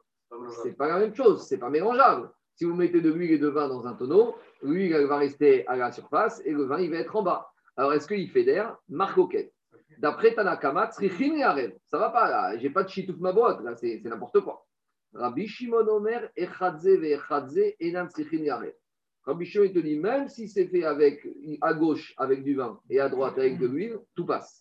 [0.62, 2.30] c'est pas la même chose, c'est pas mélangeable.
[2.56, 5.76] Si vous mettez de l'huile et de vin dans un tonneau, l'huile va rester à
[5.76, 7.50] la surface et le vin il va être en bas.
[7.76, 8.76] Alors est-ce qu'il fait d'air?
[8.88, 9.52] Marcoquette.
[9.98, 13.74] D'après Tanakama, Tzrichin et Ça va pas là, j'ai pas de chitouf ma boîte, là
[13.76, 14.66] c'est n'importe quoi.
[15.12, 18.74] Rabbi Shimon Omer, Echadze ve Echadze, Enam Tzrichin Yarev.
[19.24, 21.26] Rabbi Shimon te dit, même si c'est fait avec,
[21.60, 24.60] à gauche avec du vin et à droite avec de l'huile, tout passe.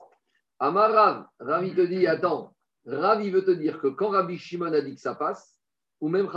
[0.59, 4.95] Amarav, Ravi te dit, attends, Ravi veut te dire que quand Rabbi Shimon a dit
[4.95, 5.53] que ça passe,
[6.04, 6.28] ou même,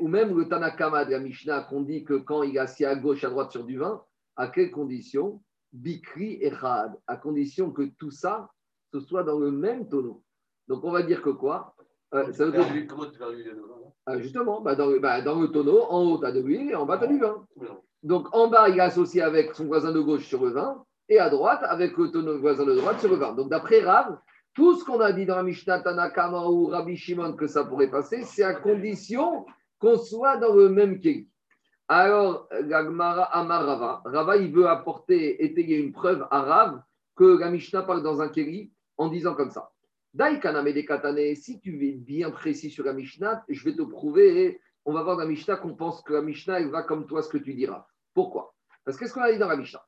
[0.00, 2.94] ou même le Tanakama de la Mishnah qu'on dit que quand il est assis à
[2.94, 4.02] gauche, à droite sur du vin,
[4.36, 5.40] à quelles conditions?
[5.72, 8.50] Bikri et Chad, à condition que tout ça,
[8.92, 10.22] ce soit dans le même tonneau.
[10.68, 11.74] Donc on va dire que quoi?
[12.12, 13.62] Euh, ça veut dire, Comment tu vas lui donner
[14.04, 16.70] ah, Justement, bah, dans, le- bah, dans le tonneau, en haut, tu as de l'huile
[16.70, 17.42] et en bas, tu as du vin.
[18.02, 21.18] Donc en bas, il est associé avec son voisin de gauche sur le vin, et
[21.18, 23.32] à droite, avec le tonneau voisin de droite sur le vin.
[23.32, 24.18] Donc d'après Rav,
[24.54, 27.90] tout ce qu'on a dit dans la Mishnah Tanakama ou Rabbi Shimon que ça pourrait
[27.90, 29.44] passer, c'est à condition
[29.78, 31.28] qu'on soit dans le même kéli.
[31.88, 36.82] Alors, la Gemara Amar Rava, Rava, il veut apporter, étayer une preuve à Rav
[37.16, 39.70] que la Mishnah parle dans un kéli en disant comme ça.
[40.14, 43.82] Dai kaname de katane, si tu es bien précis sur la Mishnah, je vais te
[43.82, 47.22] prouver, on va voir dans la Mishnah qu'on pense que la Mishnah, va comme toi
[47.22, 47.86] ce que tu diras.
[48.14, 48.54] Pourquoi?
[48.84, 49.84] Parce qu'est-ce qu'on a dit dans la Mishnah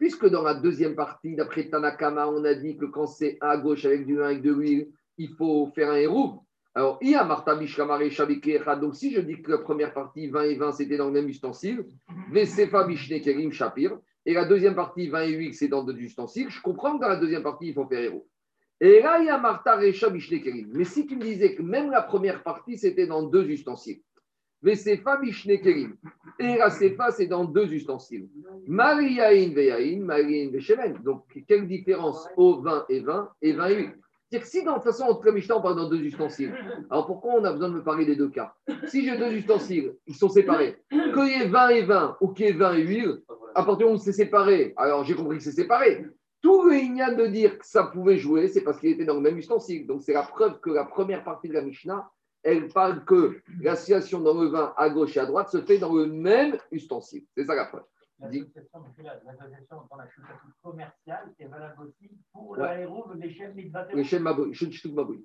[0.00, 3.84] Puisque dans la deuxième partie, d'après Tanakama, on a dit que quand c'est à gauche
[3.84, 4.88] avec du vin, avec de l'huile,
[5.18, 6.40] il faut faire un héros.
[6.74, 8.80] Alors, il y a Martha Echad.
[8.80, 11.28] Donc, si je dis que la première partie, 20 et 20, c'était dans le même
[11.28, 11.84] ustensile,
[12.32, 16.48] Vesefa Bishne Kerim Shapir, et la deuxième partie, 20 et 8, c'est dans deux ustensiles,
[16.48, 18.26] je comprends que dans la deuxième partie, il faut faire héros.
[18.80, 20.70] Et là, il y a Martha Recha Bishne Kerim.
[20.72, 24.00] Mais si tu me disais que même la première partie, c'était dans deux ustensiles,
[24.62, 25.18] Vesefa
[25.62, 25.96] Kerim,
[26.38, 28.28] et la Sefa, c'est dans deux ustensiles.
[28.66, 30.98] Mariaïn Veyaïn, Mariaïn Veshemen.
[31.02, 33.90] Donc, quelle différence au 20 et 20 et 20 et 8
[34.30, 36.54] c'est-à-dire que si, de toute façon, entre la Mishnah, on parle dans deux ustensiles,
[36.88, 38.54] alors pourquoi on a besoin de me parler des deux cas?
[38.86, 42.46] Si j'ai deux ustensiles, ils sont séparés, qu'il y ait 20 et 20 ou qu'il
[42.46, 43.08] y ait 20 et 8,
[43.56, 46.06] à partir du moment où c'est séparé, alors j'ai compris que c'est séparé.
[46.42, 49.20] Tout le ignan de dire que ça pouvait jouer, c'est parce qu'il était dans le
[49.20, 49.84] même ustensile.
[49.88, 52.08] Donc c'est la preuve que la première partie de la Mishnah,
[52.42, 55.92] elle parle que l'association dans le vin à gauche et à droite se fait dans
[55.94, 57.24] le même ustensile.
[57.36, 57.84] C'est ça la preuve.
[58.22, 62.58] L'association dans la chouchatouche commerciale est valable aussi pour Ouais.
[62.58, 63.94] l'aéro des chaînes Mitbater.
[63.96, 64.54] Les chaînes Maboui.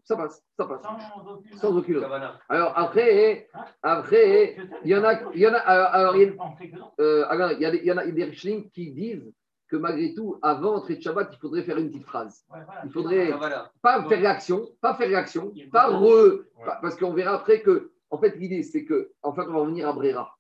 [0.03, 0.82] Ça passe, ça passe.
[0.82, 1.57] Sans aucune.
[1.57, 2.03] Sans aucune.
[2.47, 3.49] Alors après,
[3.82, 7.72] après, il y en a, il y en a, alors, alors, il y a- euh,
[7.72, 9.30] des, il y en a des Rishonim qui disent
[9.76, 12.45] que malgré tout, avant d'entrer de Shabbat, il faudrait faire une petite phrase.
[12.51, 12.82] Ouais, voilà.
[12.86, 13.71] Il faudrait Kavana.
[13.82, 16.43] pas faire réaction, pas faire réaction, pas re,
[16.82, 19.88] parce qu'on verra après que, en fait, l'idée c'est que, en fait, on va revenir
[19.89, 20.32] à Brera.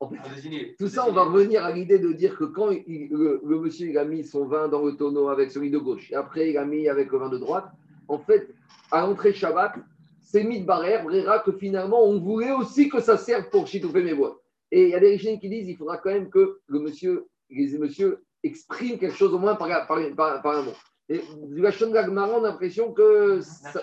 [0.00, 0.74] En fait, désigner.
[0.78, 3.88] tout ça, on va revenir à l'idée de dire que quand il- le, le monsieur
[3.88, 6.58] il a mis son vin dans le tonneau avec celui de gauche, et après il
[6.58, 7.66] a mis avec le vin de droite,
[8.08, 8.54] en fait,
[8.92, 9.72] à l'entrée de Shabbat,
[10.20, 14.02] c'est mis de barrière, Brera, que finalement, on voulait aussi que ça serve pour chitouffer
[14.02, 14.40] mes voix.
[14.70, 17.26] Et il y a des Richeliens qui disent il faudra quand même que le monsieur,
[17.48, 20.72] les messieurs expriment quelque chose au moins par, par, par, par un mot.
[21.08, 23.80] Et du Vachon de la Gemara, on a l'impression que ça, ça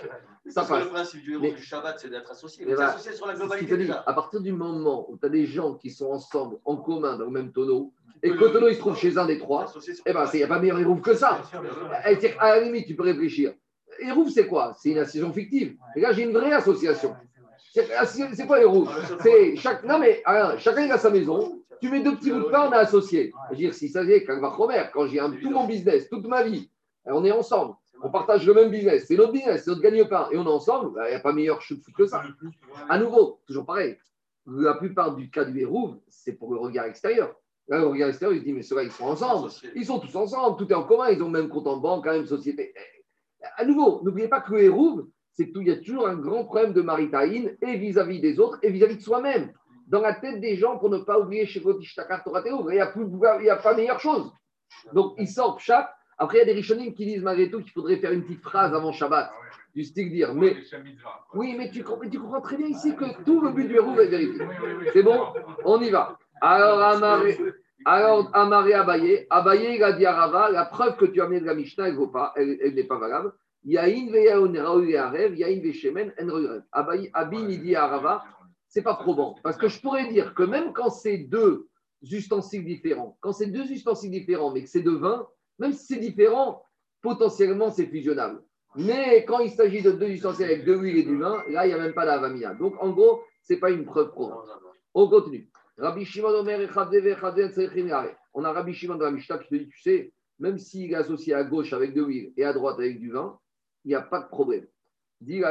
[0.55, 0.83] Parce que passe.
[0.83, 2.65] le principe du héros du Shabbat, c'est d'être associé.
[2.65, 2.89] Mais voilà.
[2.91, 5.89] associé sur la globalité dit, à partir du moment où tu as des gens qui
[5.89, 8.97] sont ensemble, en commun, dans le même tonneau, et que le tonneau il se trouve
[8.97, 11.39] chez un des trois, sur- eh ben, il n'y a pas meilleur hérouf que ça.
[11.39, 11.89] Bien sûr, bien sûr.
[12.35, 13.53] Eh, À la limite, tu peux réfléchir.
[13.99, 14.75] Hérouf, c'est quoi?
[14.77, 15.77] C'est une association fictive.
[15.95, 17.15] Et là, j'ai une vraie association.
[17.73, 18.89] C'est quoi hérouf?
[19.21, 19.83] C'est chaque.
[19.83, 21.62] Non, mais alors, chacun il a sa maison.
[21.83, 23.33] Tu mets deux petits bouts de pain, on est associé.
[23.47, 26.25] Je veux dire, si ça y est, quand Romer, quand j'ai tout mon business, toute
[26.25, 26.71] ma vie,
[27.03, 27.75] on est ensemble.
[28.01, 29.03] On partage le même business.
[29.05, 30.29] C'est notre business, c'est notre gagne-pain.
[30.31, 32.23] Et on est ensemble, bah, il n'y a pas meilleur chou de foot que ça.
[32.87, 33.97] À nouveau, toujours pareil.
[34.47, 37.35] La plupart du cas du hérouf, c'est pour le regard extérieur.
[37.67, 39.49] Là, le regard extérieur, il se dit, mais ceux-là, ils sont ensemble.
[39.75, 42.05] Ils sont tous ensemble, tout est en commun, ils ont le même compte en banque,
[42.05, 42.73] la même société.
[42.77, 46.15] Eh, À nouveau, n'oubliez pas que le hérouve, c'est tout, il y a toujours un
[46.15, 49.51] grand problème de maritaïne et vis-à-vis des autres et vis-à-vis de soi-même.
[49.93, 52.91] Dans la tête des gens, pour ne pas oublier chez Torah il n'y a,
[53.39, 54.33] il a pas meilleure chose.
[54.91, 55.87] Donc, ils sortent Pshat.
[56.17, 58.41] Après, il y a des Rishonim qui disent malgré tout qu'il faudrait faire une petite
[58.41, 59.29] phrase avant Shabbat,
[59.75, 60.57] du style dire, mais
[61.35, 63.99] oui, mais tu, comprends- tu comprends très bien ici que tout le but du hérouve
[63.99, 64.43] est vérifié.
[64.93, 65.27] C'est bon
[65.63, 66.17] On y va.
[66.41, 67.37] Alors, Amaré,
[67.85, 71.41] alors, Amaré Abaye, Abaye, il a dit à Rava, la preuve que tu as amené
[71.41, 73.31] de la Mishnah, elle ne vaut pas, elle, elle n'est pas valable.
[73.63, 76.61] Yahin veyaon raoul arev, yahin veshemen en.
[76.71, 78.23] Abaye, Abin, il dit à Rava,
[78.73, 79.35] c'est pas probant.
[79.43, 81.69] Parce que je pourrais dire que même quand c'est deux
[82.01, 85.27] ustensiles différents, quand c'est deux ustensiles différents, mais que c'est de vin,
[85.59, 86.63] même si c'est différent,
[87.03, 88.41] potentiellement c'est fusionnable.
[88.75, 91.69] Mais quand il s'agit de deux ustensiles avec de l'huile et du vin, là, il
[91.69, 92.55] n'y a même pas d'avamia.
[92.55, 94.47] Donc, en gros, ce n'est pas une preuve probante.
[94.95, 95.47] On continue.
[95.77, 96.67] Rabbi Shimon Omer.
[98.33, 100.95] On a Rabbi Shimon dans la Mishnah qui te dit, tu sais, même s'il est
[100.95, 103.37] associé à gauche avec de l'huile et à droite avec du vin,
[103.85, 104.65] il n'y a pas de problème.
[105.23, 105.41] Dit.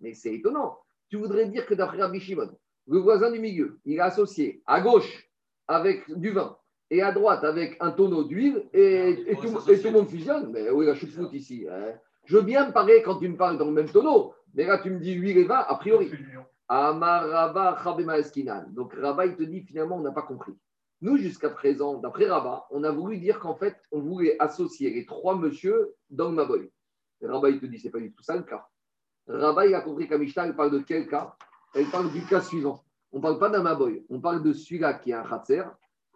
[0.00, 0.78] Mais c'est étonnant.
[1.08, 2.50] Tu voudrais dire que d'après Rabbi Shimon,
[2.86, 5.28] le voisin du milieu, il est associé à gauche
[5.68, 6.56] avec du vin
[6.90, 10.50] et à droite avec un tonneau d'huile et, et tout, et tout le monde fusionne.
[10.52, 11.66] Mais oui, là, je suis foot ici.
[11.70, 11.92] hein.
[12.24, 14.78] Je veux bien me parler quand tu me parles dans le même tonneau, mais là,
[14.78, 16.10] tu me dis huile et vin, a priori.
[16.68, 20.52] Donc Rabba, il te dit finalement, on n'a pas compris.
[21.00, 25.06] Nous, jusqu'à présent, d'après Rabba, on a voulu dire qu'en fait, on voulait associer les
[25.06, 26.70] trois monsieur dans le Maboy.
[27.22, 28.66] Rabba, il te dit, c'est pas du tout ça le cas.
[29.26, 31.34] Rabba, il a compris qu'Amishta, elle parle de quel cas?
[31.74, 32.82] Elle parle du cas suivant.
[33.12, 35.64] On ne parle pas d'un Maboy, on parle de celui-là qui est un Khatser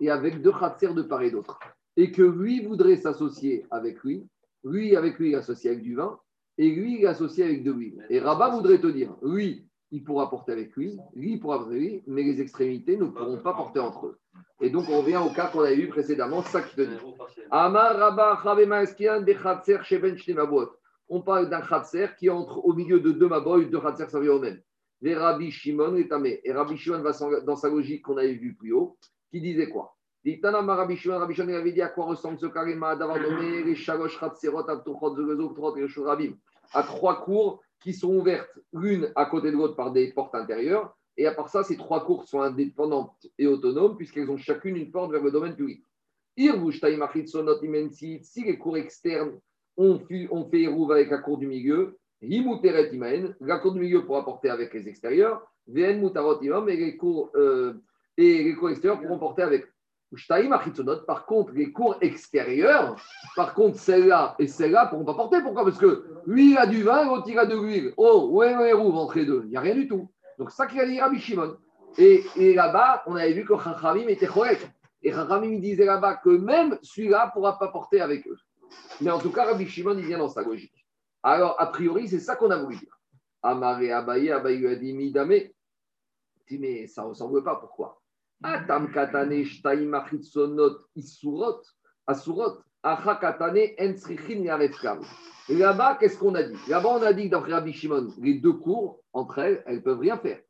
[0.01, 1.59] et avec deux Khatser de part et d'autre.
[1.97, 4.27] Et que lui voudrait s'associer avec lui,
[4.65, 6.19] lui avec lui, il est associé avec du vin,
[6.57, 8.07] et lui, il est associé avec de l'huile.
[8.11, 11.77] Et Rabat voudrait te dire, lui, il pourra porter avec lui, lui, il pourra porter
[11.77, 14.19] avec lui, mais les extrémités ne pourront pas porter entre eux.
[14.61, 16.97] Et donc, on revient au cas qu'on avait vu précédemment, ça qui te dit.
[17.51, 20.17] Amar Rabba Chavema Eskian de Khatser Sheben.
[21.09, 24.07] On parle d'un Khatser qui entre au milieu de deux Maboy, deux Khatser
[24.41, 24.61] même.
[25.01, 26.41] Les Rabbi Shimon et Tamé.
[26.45, 28.97] Et Rabbi Shimon va dans sa logique qu'on avait vue plus haut,
[29.31, 29.97] qui disait quoi?
[30.41, 33.63] Tanama Rabbi Shimon, Rabbi Shimon il avait dit à quoi ressemble ce karima d'avoir donné
[33.63, 36.33] les Shalosh Khatserot Avtochot Zegezo Trot et Rabim
[36.73, 40.97] à trois cours qui sont ouvertes l'une à côté de l'autre par des portes intérieures.
[41.17, 44.91] Et à part ça, ces trois cours sont indépendantes et autonomes puisqu'elles ont chacune une
[44.91, 45.85] porte vers le domaine public.
[46.37, 46.51] Si
[48.45, 49.39] les cours externes
[49.77, 54.25] ont fait Eruv avec la cour du milieu, Himuteret Imaen, la cour du milieu pourra
[54.25, 57.75] porter avec les extérieurs, Vn Mutarot Imam, et les cours, euh,
[58.17, 59.67] extérieurs pourront porter avec.
[61.09, 62.95] Par contre, les cours extérieurs,
[63.35, 65.41] par contre, celle-là et celle-là ne pourront pas porter.
[65.43, 65.65] Pourquoi?
[65.65, 67.93] Parce que lui, il a du vin, l'autre, il a de l'huile.
[67.97, 69.43] Oh, ouais, Eruv entre les deux.
[69.45, 70.09] Il n'y a rien du tout.
[70.39, 71.57] Donc, ça qu'il a dit Rabbi Shimon.
[71.99, 74.69] Et, là-bas, on avait vu que Chachamim était correct.
[75.03, 78.39] Et Chachamim disait là-bas que même celui-là ne pourra pas porter avec eux.
[79.01, 80.87] Mais en tout cas, Rabbi Shimon, il vient dans sa logique.
[81.23, 82.99] Alors, a priori, c'est ça qu'on a voulu dire.
[83.43, 84.93] Amaré Abaye, Abaye a dit
[86.59, 87.57] mais ça ne ressemble pas.
[87.57, 88.01] Pourquoi?
[88.43, 89.93] Atam katane shtaim
[90.95, 91.63] isurot,
[92.07, 95.01] asurot, acha katane en srichin yarefkam.
[95.49, 96.57] Et Là-bas, qu'est-ce qu'on a dit?
[96.69, 99.81] Là-bas, on a dit que d'après Rabbi Shimon, les deux cours, entre elles, elles ne
[99.81, 100.41] peuvent rien faire.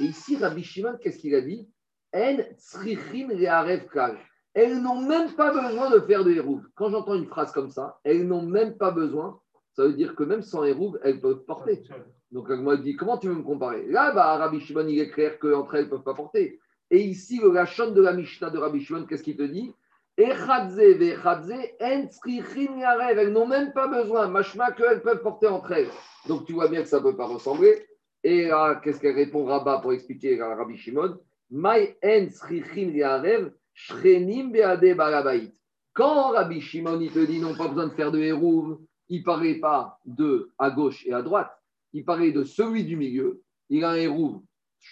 [0.00, 1.68] Et ici, Rabbi Shimon, qu'est-ce qu'il a dit?
[2.14, 4.16] En srichin yarefkam.
[4.56, 6.62] Elles n'ont même pas besoin de faire de hérouv.
[6.76, 9.38] Quand j'entends une phrase comme ça, elles n'ont même pas besoin.
[9.74, 11.82] Ça veut dire que même sans hérouv, elles peuvent porter.
[12.30, 13.86] Donc, moi, dit comment tu veux me comparer?
[13.86, 16.58] Là, bah, Rabbi Shimon, il est clair qu'entre elles ne peuvent pas porter.
[16.90, 19.74] Et ici, le Lachon de la Mishnah de Rabbi Shimon, qu'est-ce qu'il te dit?
[20.16, 20.38] Elles
[23.30, 24.28] n'ont même pas besoin.
[24.28, 25.90] Machma qu'elles peuvent porter entre elles.
[26.28, 27.86] Donc, tu vois bien que ça ne peut pas ressembler.
[28.24, 31.18] Et là, qu'est-ce qu'elle répond Rabat pour expliquer à Rabbi Shimon?
[31.52, 32.30] Yarev,
[33.76, 34.50] shrenim
[34.96, 35.52] balabait.
[35.92, 39.24] Quand Rabbi Shimon, il te dit non, pas besoin de faire de hérouve, il ne
[39.24, 41.56] parlait pas de à gauche et à droite,
[41.92, 43.42] il parlait de celui du milieu.
[43.68, 44.42] Il a un hérouve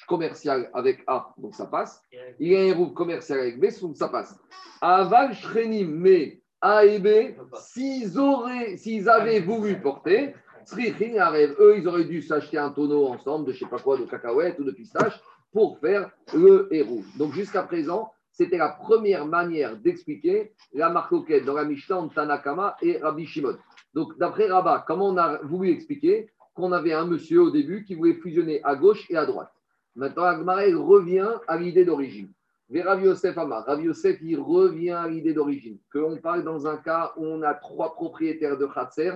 [0.07, 2.01] commercial avec A, donc ça passe.
[2.39, 4.39] Il a un hérouve commercial avec B, donc ça passe.
[4.81, 7.09] Aval shrenim, mais A et B,
[7.57, 10.35] s'ils avaient voulu porter,
[10.79, 14.59] eux, ils auraient dû s'acheter un tonneau ensemble de je sais pas quoi, de cacahuètes
[14.59, 15.21] ou de pistaches
[15.53, 17.07] pour faire le hérouve.
[17.19, 22.99] Donc jusqu'à présent, c'était la première manière d'expliquer la marcoquette dans la Mishnah Tanakama et
[22.99, 23.57] Rabbi Shimon.
[23.95, 27.95] Donc d'après Rabat, comment on a voulu expliquer qu'on avait un monsieur au début qui
[27.95, 29.53] voulait fusionner à gauche et à droite?
[29.95, 32.33] Maintenant, Agmara, revient à l'idée d'origine.
[32.75, 35.79] Rav Yosef Amar, Rav Yosef, il revient à l'idée d'origine.
[35.93, 39.13] Qu'on parle dans un cas où on a trois propriétaires de Khatser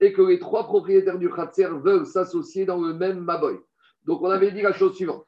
[0.00, 3.58] et que les trois propriétaires du Khatser veulent s'associer dans le même Maboy.
[4.04, 5.26] Donc, on avait dit la chose suivante.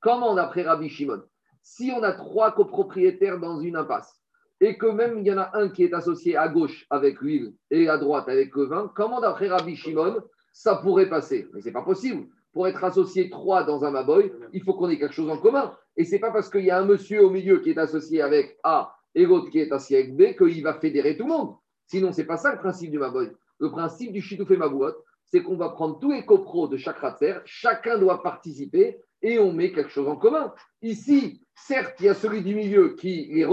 [0.00, 1.22] Comment, d'après Rabbi Shimon,
[1.64, 4.20] si on a trois copropriétaires dans une impasse
[4.60, 7.54] et que même il y en a un qui est associé à gauche avec l'huile
[7.70, 11.48] et à droite avec le vin, comment, d'après Rabbi Shimon, ça pourrait passer?
[11.52, 12.28] Mais ce n'est pas possible.
[12.52, 15.74] Pour être associé trois dans un Maboy, il faut qu'on ait quelque chose en commun.
[15.96, 18.22] Et ce n'est pas parce qu'il y a un monsieur au milieu qui est associé
[18.22, 21.56] avec A et l'autre qui est associé avec B qu'il va fédérer tout le monde.
[21.86, 23.32] Sinon, ce n'est pas ça le principe du Maboy.
[23.58, 24.94] Le principe du Chitoufé Mabouot,
[25.24, 29.52] c'est qu'on va prendre tous les copros de chaque ratzer, chacun doit participer et on
[29.52, 30.52] met quelque chose en commun.
[30.82, 33.46] Ici, certes, il y a celui du milieu qui les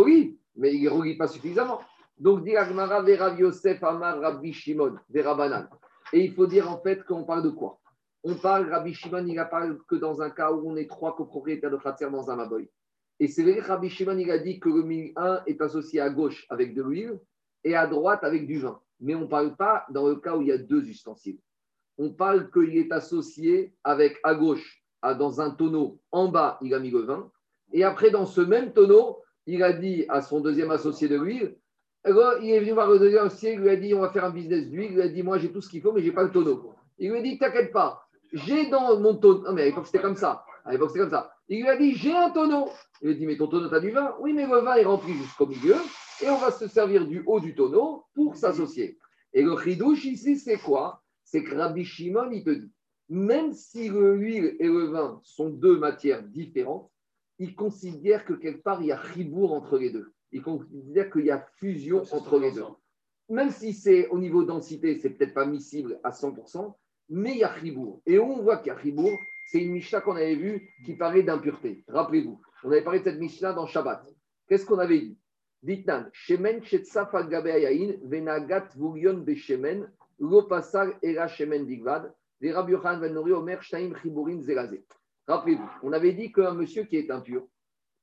[0.56, 1.80] mais il ne pas suffisamment.
[2.18, 4.96] Donc, dit Agmara, Vera Yosef, Amar, Rabbi Shimon.
[6.14, 7.80] Et il faut dire en fait qu'on parle de quoi?
[8.24, 11.16] On parle, Rabbi Shimon, il ne parle que dans un cas où on est trois
[11.16, 12.70] copropriétaires de Khatser dans un Maboy.
[13.20, 16.10] Et c'est vrai que Rabbi Shimon, il a dit que le 1001 est associé à
[16.10, 17.20] gauche avec de l'huile
[17.64, 18.80] et à droite avec du vin.
[19.00, 21.40] Mais on ne parle pas dans le cas où il y a deux ustensiles.
[21.98, 26.74] On parle qu'il est associé avec à gauche a dans un tonneau, en bas, il
[26.74, 27.32] a mis le vin.
[27.74, 31.56] Et après, dans ce même tonneau, il a dit à son deuxième associé de l'huile,
[32.04, 34.26] alors, il est venu voir le deuxième associé, il lui a dit, on va faire
[34.26, 34.90] un business d'huile.
[34.90, 36.32] Il lui a dit, moi, j'ai tout ce qu'il faut, mais je n'ai pas le
[36.32, 36.74] tonneau.
[36.98, 39.44] Il lui a dit, t'inquiète pas, j'ai dans mon tonneau.
[39.44, 40.44] Non, mais à l'époque, c'était comme ça.
[40.66, 41.32] À l'époque, c'était comme ça.
[41.48, 42.70] Il lui a dit, j'ai un tonneau.
[43.02, 44.16] Il lui a dit, mais ton tonneau, tu as du vin?
[44.20, 45.76] Oui, mais le vin est rempli jusqu'au milieu.
[46.24, 48.98] Et on va se servir du haut du tonneau pour s'associer.
[49.34, 51.04] Et le chidouche ici, c'est quoi?
[51.24, 52.72] C'est que Rabbi Shimon, il te dit,
[53.10, 56.90] même si l'huile et le vin sont deux matières différentes,
[57.42, 60.14] il considère que quelque part, il y a ribour entre les deux.
[60.32, 62.64] Il considère qu'il y a fusion entre les deux.
[63.30, 66.76] Même si c'est au niveau densité, c'est peut-être pas miscible à 100%,
[67.10, 68.00] mais il y a ribour.
[68.06, 69.10] Et on voit qu'il y a ribour,
[69.48, 71.84] c'est une Mishnah qu'on avait vue qui parlait d'impureté.
[71.88, 74.06] Rappelez-vous, on avait parlé de cette Mishnah dans Shabbat.
[74.48, 75.18] Qu'est-ce qu'on avait dit?
[75.64, 76.62] Ditnan, Shemen
[77.14, 84.86] Agabeayain, Venagat Vurion Beshemen, Lopasar Era Shemen Digvad, Rabbi Yochanan Ben Omer Shtaim Chiburin Zelazé.
[85.32, 87.48] Rappelez-vous, on avait dit qu'un monsieur qui est impur,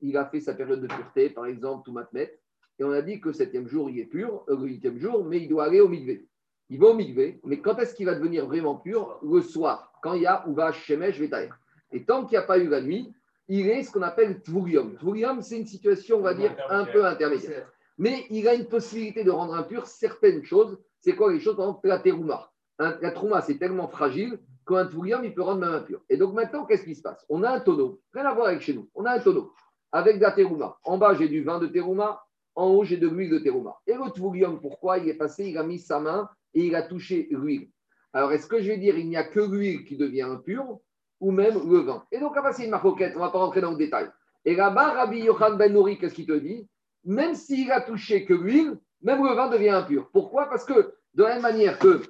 [0.01, 2.41] il a fait sa période de pureté, par exemple, tout matmet,
[2.79, 5.39] et on a dit que septième jour, il est pur, euh, le huitième jour, mais
[5.43, 6.27] il doit aller au migvé.
[6.71, 9.21] Il va au migvé, mais quand est-ce qu'il va devenir vraiment pur?
[9.23, 11.51] Le soir, quand il y a Uva Shemesh Vetaer.
[11.93, 13.13] Et tant qu'il n'y a pas eu la nuit,
[13.49, 14.97] il est ce qu'on appelle Tvurium.
[14.97, 17.71] Tvurium, c'est une situation, on va dire, un peu intermédiaire.
[17.99, 20.79] Mais il a une possibilité de rendre impur certaines choses.
[21.01, 21.57] C'est quoi les choses?
[21.57, 22.53] Par exemple, la terouma.
[22.79, 24.39] La trouma, c'est tellement fragile
[24.69, 26.01] qu'un Tvurium, il peut rendre même impur.
[26.09, 27.25] Et donc maintenant, qu'est-ce qui se passe?
[27.29, 28.89] On a un tonneau, rien à voir avec chez nous.
[28.95, 29.53] On a un tonneau
[29.91, 30.79] avec de la terouma.
[30.85, 32.23] En bas, j'ai du vin de terouma.
[32.55, 33.77] En haut, j'ai de l'huile de terouma.
[33.87, 36.83] Et le Tvurium, pourquoi Il est passé, il a mis sa main et il a
[36.83, 37.71] touché l'huile.
[38.13, 40.81] Alors, est-ce que je vais dire il n'y a que l'huile qui devient impure
[41.21, 42.05] ou même le vin?
[42.11, 44.11] Et donc, là-bas, c'est une maroquette, on ne va pas rentrer dans le détail.
[44.45, 46.69] Et là-bas, Rabbi Yohan Ben Nouri, qu'est-ce qu'il te dit?
[47.05, 50.11] Même s'il a touché que l'huile, même le vin devient impur.
[50.13, 50.49] Pourquoi?
[50.49, 52.03] Parce que, de la même manière que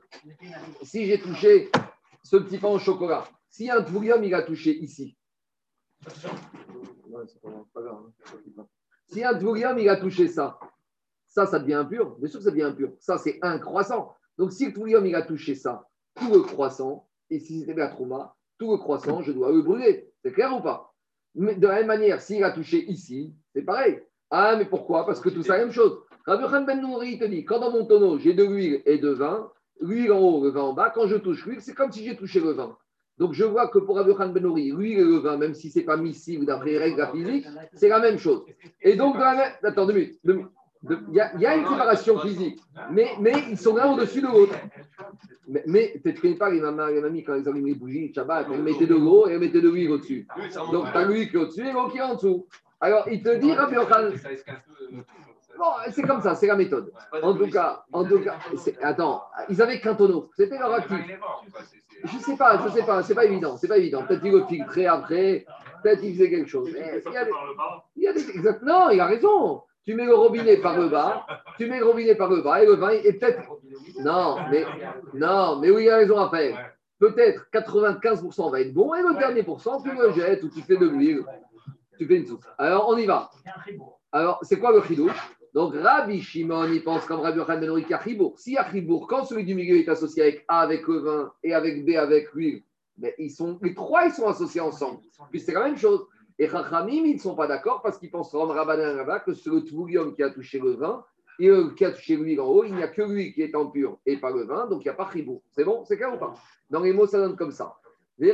[0.82, 1.70] si j'ai touché
[2.22, 5.16] ce petit pain au chocolat, si un tvurium, il a touché ici,
[9.06, 10.58] si un tvurium, il a touché ça,
[11.26, 12.16] ça, ça devient impur.
[12.18, 12.92] Bien sûr que ça devient impur.
[13.00, 14.14] Ça, c'est un croissant.
[14.36, 17.88] Donc, si le tvurium, il a touché ça, tout le croissant, et si c'était la
[17.88, 20.12] trauma, tout le croissant, je dois le brûler.
[20.22, 20.94] C'est clair ou pas?
[21.34, 24.02] De la même manière, s'il a touché ici, c'est pareil.
[24.30, 25.06] Ah, mais pourquoi?
[25.06, 26.02] Parce que tout ça, la même chose.
[26.26, 29.50] Rabbi Ben Nouri te dit quand dans mon tonneau, j'ai de l'huile et de vin,
[29.81, 32.16] l'huile en haut, le vin en bas, quand je touche l'huile, c'est comme si j'ai
[32.16, 32.76] touché le vin.
[33.18, 35.79] Donc je vois que pour Khan Ben Nouri, l'huile et le vin, même si ce
[35.79, 38.45] n'est pas miscible d'après les règles de la physique, c'est la même chose.
[38.81, 39.53] Et donc, dans la même...
[39.62, 40.20] attends deux minutes.
[40.24, 40.53] Deux minutes.
[40.85, 42.61] Il y, a une séparation physique,
[42.93, 44.55] mais, mais ils sont l'un au-dessus de l'autre.
[45.49, 48.12] Mais, mais tu ne connais pas les, mamans, les mamies quand ils allument les bougies,
[48.14, 50.29] Shabbat, elles mettaient de l'eau et elles mettaient de l'huile au-dessus.
[50.70, 52.47] Donc tu as l'huile qui est au-dessus et l'eau qui est en dessous.
[52.81, 53.74] Alors il te dit, Rabbi.
[55.59, 56.92] Bon, c'est comme ça, c'est la méthode.
[57.22, 58.36] En tout cas, en tout cas,
[58.82, 60.98] attends, ils avaient qu'un tonneau, c'était leur actif.
[62.04, 64.04] Je ne sais pas, je ne sais pas, c'est pas évident, c'est pas évident.
[64.04, 65.44] Peut-être qu'ils le filtraient après,
[65.82, 66.70] peut-être qu'ils faisaient quelque chose.
[66.72, 67.30] Mais il y a des,
[67.96, 69.62] il y a des, exact, non, il a raison.
[69.84, 72.66] Tu mets le robinet par le bas, tu mets le robinet par le bas et
[72.66, 73.42] le vin est peut-être.
[74.00, 74.64] Non, mais
[75.14, 76.72] non, mais oui, il a raison à faire.
[77.00, 80.76] Peut-être 95% va être bon et le dernier pourcent, tu le jettes ou tu fais
[80.76, 81.24] de l'huile.
[81.98, 82.44] Tu fais une soupe.
[82.59, 83.30] Alors, on y va.
[84.12, 87.90] Alors, c'est quoi le chidouche Donc, Rabbi Shimon, il pense comme Rabbi Yochanan Ben qu'il
[87.90, 88.38] y a chibour.
[88.38, 91.32] S'il y a chibour, quand celui du milieu est associé avec A avec le vin
[91.42, 92.62] et avec B avec l'huile,
[92.99, 95.01] mais ils sont, les trois, ils sont associés ensemble.
[95.30, 96.07] Puis c'est la même chose.
[96.38, 99.51] Et Chachamim, ils ne sont pas d'accord parce qu'ils pensent, comme Rabbanan là que c'est
[99.51, 101.05] le Tvoulium qui a touché le vin
[101.40, 102.64] et qui a touché l'huile en haut.
[102.64, 104.88] Il n'y a que lui qui est en pur et pas le vin, donc il
[104.88, 105.42] n'y a pas Chibou.
[105.51, 106.34] C'est bon C'est clair ou pas
[106.70, 107.76] Dans les mots, ça donne comme ça.
[108.20, 108.24] En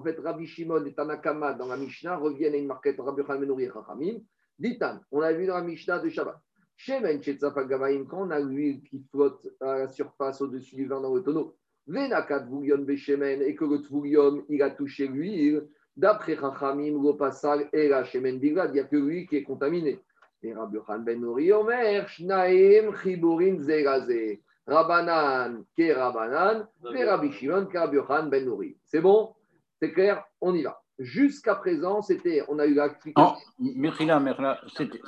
[0.00, 3.70] fait, Rabbi Shimon et Tanakama dans la Mishnah reviennent à une marquette Rabbi Khan et
[3.70, 4.20] Chachamim.
[4.58, 6.38] Ditan, on a vu dans la Mishnah de Shabbat.
[6.76, 11.22] Shemen quand on a l'huile qui flotte à la surface au-dessus du vin dans le
[11.22, 11.56] tonneau.
[11.86, 17.68] Venakat Voulion Beshemen, et que le Tvoulion, il a touché l'huile, d'après Chachamim, le Passal
[17.72, 20.00] et la Shemen Bilad, il n'y a que lui qui est contaminé.
[20.42, 24.42] Et Rabbi Ben Nori Omer, Shnaim Chiburin Zerazé.
[24.66, 27.98] Rabbanan, Ke Rabbanan, et Rabbi Shimon, Rabbi
[28.30, 28.76] Ben Nori.
[28.84, 29.34] C'est bon?
[29.80, 30.24] C'est clair?
[30.40, 30.82] On y va.
[30.98, 33.34] Jusqu'à présent, c'était, on a eu l'explication.
[33.34, 33.66] Oh,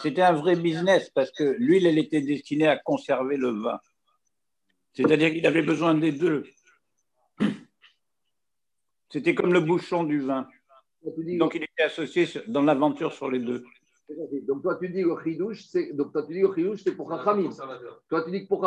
[0.03, 3.81] c'était un vrai business parce que l'huile, elle était destinée à conserver le vin.
[4.93, 6.45] C'est-à-dire qu'il avait besoin des deux.
[9.11, 10.47] C'était comme le bouchon du vin.
[11.39, 13.65] Donc il était associé dans l'aventure sur les deux.
[14.47, 17.51] Donc toi tu dis le chidouche, c'est donc toi tu dis le c'est pour Chachamim.
[18.09, 18.67] Toi tu dis que pour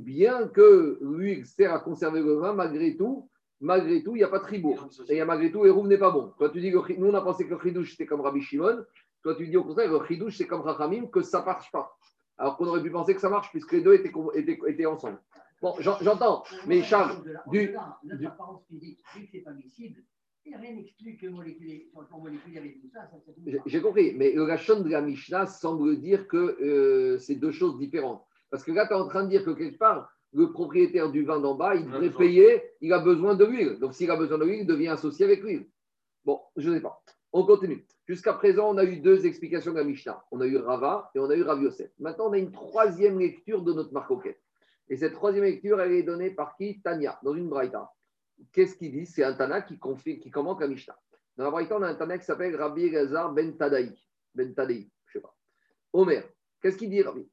[0.00, 3.28] bien que lui sert à conserver le vin, malgré tout,
[3.62, 4.86] malgré tout, il n'y a pas de tribour.
[5.08, 6.32] Et il y a malgré tout, Héroum n'est pas bon.
[6.38, 8.84] Toi tu dis que nous on a pensé que le chidouche c'était comme Rabbi Shimon.
[9.22, 11.96] Toi tu dis au contraire, le chidouche c'est comme Chachamim, que ça ne marche pas.
[12.38, 15.18] Alors qu'on aurait pu penser que ça marche puisque les deux étaient, étaient, étaient ensemble.
[15.60, 17.72] Bon, j'en- j'entends, mais Charles, du-
[18.04, 20.02] l'apparence physique, vu que c'est pas miscible,
[20.44, 23.08] et rien n'explique que moléculaire, tout ça,
[23.66, 27.78] j'ai compris, mais le Rachon de la Mishnah semble dire que euh, c'est deux choses
[27.78, 28.24] différentes.
[28.50, 31.24] Parce que là, tu es en train de dire que quelque part, le propriétaire du
[31.24, 33.78] vin d'en bas, il devrait payer, il a besoin de l'huile.
[33.78, 35.68] Donc, s'il a besoin de l'huile, il devient associé avec l'huile.
[36.24, 37.02] Bon, je ne sais pas.
[37.32, 37.84] On continue.
[38.06, 40.22] Jusqu'à présent, on a eu deux explications de la Mishnah.
[40.30, 41.90] On a eu Rava et on a eu Rav Yosef.
[41.98, 44.40] Maintenant, on a une troisième lecture de notre marcoquette.
[44.88, 46.80] Et cette troisième lecture, elle est donnée par qui?
[46.82, 47.90] Tania, dans une braïta.
[48.52, 49.06] Qu'est-ce qu'il dit?
[49.06, 50.98] C'est un Tana qui, confie- qui commente la Mishnah.
[51.36, 53.94] Dans la braïta, on a un Tana qui s'appelle Rabbi Elazar ben Tadaï.
[54.34, 55.34] Ben Tadaï, je ne sais pas.
[55.92, 56.28] Omer,
[56.60, 57.26] qu'est-ce qu'il dit Rabbi?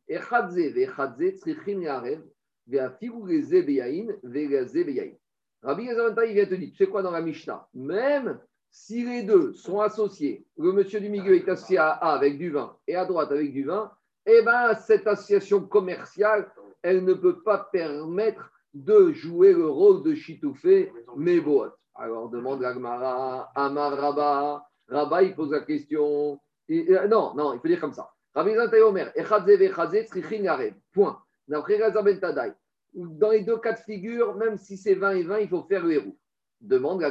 [5.61, 7.67] Rabbi Tadaï vient te dire, tu sais quoi dans la Mishnah?
[7.74, 8.39] Même
[8.72, 12.78] si les deux sont associés, le monsieur du est associé à A avec du vin
[12.88, 13.91] et à droite avec du vin,
[14.26, 16.51] eh bien, cette association commerciale,
[16.82, 21.76] elle ne peut pas permettre de jouer le rôle de chitoufé Meboat.
[21.95, 24.63] Alors, demande l'Agmara, Amar Rabba.
[24.88, 26.39] Rabba, il pose la question.
[26.70, 28.11] Euh, non, non, il faut dire comme ça.
[28.34, 30.74] Rabbi Zantay Omer, Echadze vechadze.
[30.93, 31.20] Point.
[31.50, 35.84] Dans les deux cas de figure, même si c'est 20 et 20, il faut faire
[35.84, 36.18] le héros.
[36.62, 37.02] Demande.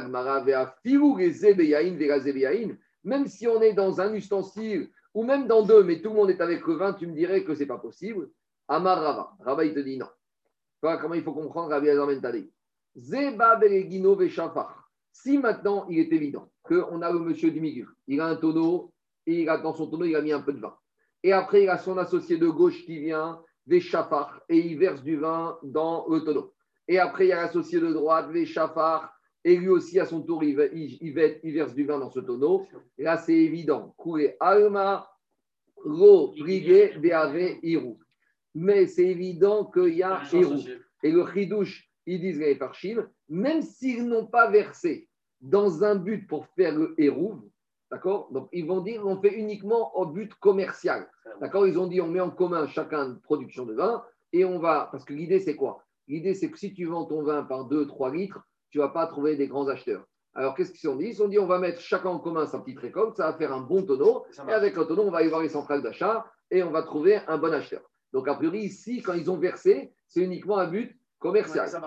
[3.03, 6.29] Même si on est dans un ustensile, ou même dans deux, mais tout le monde
[6.29, 8.29] est avec le vin, tu me dirais que c'est pas possible.
[8.67, 9.33] Amar Rabba.
[9.39, 10.07] Rabba, il te dit non.
[10.81, 12.49] Voilà comment il faut comprendre Rabbi Ben Tadei.
[12.95, 14.89] Zeba beregino veshafar.
[15.11, 18.93] Si maintenant il est évident qu'on a le monsieur milieu, il a un tonneau
[19.25, 20.75] et il a, dans son tonneau il a mis un peu de vin.
[21.23, 25.17] Et après il a son associé de gauche qui vient, veshafar, et il verse du
[25.17, 26.53] vin dans le tonneau.
[26.87, 29.13] Et après il y a l'associé de droite, veshafar,
[29.43, 30.59] et lui aussi à son tour il,
[31.01, 31.13] il-
[31.53, 32.67] verse du vin dans ce tonneau.
[32.97, 33.93] Et là c'est évident.
[33.97, 35.09] Kouré alma,
[35.85, 37.99] ro, brigué, beave, irou.
[38.55, 40.59] Mais c'est évident qu'il y a irou.
[41.03, 45.07] Et le chidouche, ils disent les Farshim, même s'ils n'ont pas versé
[45.39, 47.41] dans un but pour faire le hérouv,
[47.91, 48.29] d'accord?
[48.31, 51.09] Donc ils vont dire on fait uniquement au but commercial.
[51.41, 51.67] D'accord?
[51.67, 54.89] Ils ont dit on met en commun chacun une production de vin et on va.
[54.91, 55.83] Parce que l'idée c'est quoi?
[56.07, 58.39] L'idée c'est que si tu vends ton vin par 2-3 litres,
[58.71, 60.03] tu ne vas pas trouver des grands acheteurs.
[60.35, 61.07] Alors qu'est-ce qu'ils ont dit?
[61.07, 63.53] Ils ont dit on va mettre chacun en commun sa petite récolte, ça va faire
[63.53, 64.25] un bon tonneau.
[64.47, 67.19] Et avec le tonneau, on va aller voir les centrales d'achat et on va trouver
[67.27, 67.81] un bon acheteur.
[68.11, 71.67] Donc, a priori, ici, quand ils ont versé, c'est uniquement un but commercial.
[71.67, 71.79] Ça.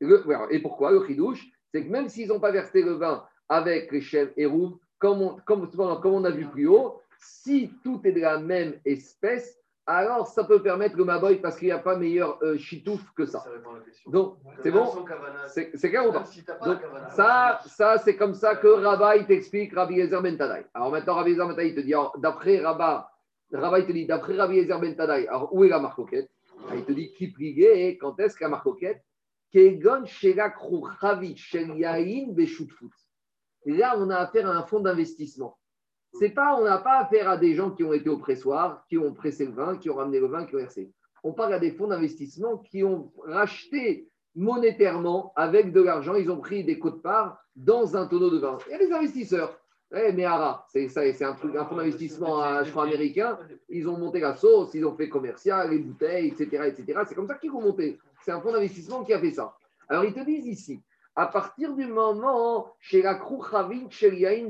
[0.00, 3.92] Le- et pourquoi Le chidouche, c'est que même s'ils n'ont pas versé le vin avec
[3.92, 8.00] les chèvres et roues, comme on, comme, comme on a vu plus haut, si tout
[8.04, 11.78] est de la même espèce, alors ça peut permettre le maboy parce qu'il n'y a
[11.78, 13.40] pas meilleur euh, chitouf que ça.
[13.40, 14.10] Ça répond à la question.
[14.10, 14.84] Donc, c'est bon
[15.46, 16.24] C'est clair ou pas
[16.66, 16.78] donc,
[17.16, 20.66] ça, ça c'est comme ça que il t'explique Rabbi Yezer Ben Tadai.
[20.74, 23.10] Alors maintenant, Rabbi Yezer Ben Tadai il te dit, d'après Rabat,
[23.50, 26.30] Rabat il te dit, d'après Rabbi Yezer Ben Tadai, alors où est la marcoquette
[26.68, 29.02] Ah, Il te dit, qui priait, quand est-ce que la marcoquette
[29.52, 32.92] Kegon Shela Krouchavit Shel Yain Beshutfut.
[33.66, 35.58] Là, on a affaire à un fonds d'investissement.
[36.12, 38.96] C'est pas, on n'a pas affaire à des gens qui ont été au pressoir, qui
[38.96, 40.90] ont pressé le vin, qui ont ramené le vin, qui ont versé.
[41.22, 46.14] On parle à des fonds d'investissement qui ont racheté monétairement avec de l'argent.
[46.14, 48.58] Ils ont pris des cotes parts dans un tonneau de vin.
[48.68, 49.58] Il y a des investisseurs.
[49.94, 53.38] Eh, Mehara, c'est ça, c'est un fonds d'investissement je crois, américain.
[53.70, 57.00] Ils ont monté la sauce, ils ont fait commercial, les bouteilles, etc., etc.
[57.08, 57.98] C'est comme ça qu'ils vont monter.
[58.22, 59.54] C'est un fonds d'investissement qui a fait ça.
[59.88, 60.82] Alors ils te disent ici,
[61.18, 64.48] à partir du moment chez la Krouchavin, chez Yain,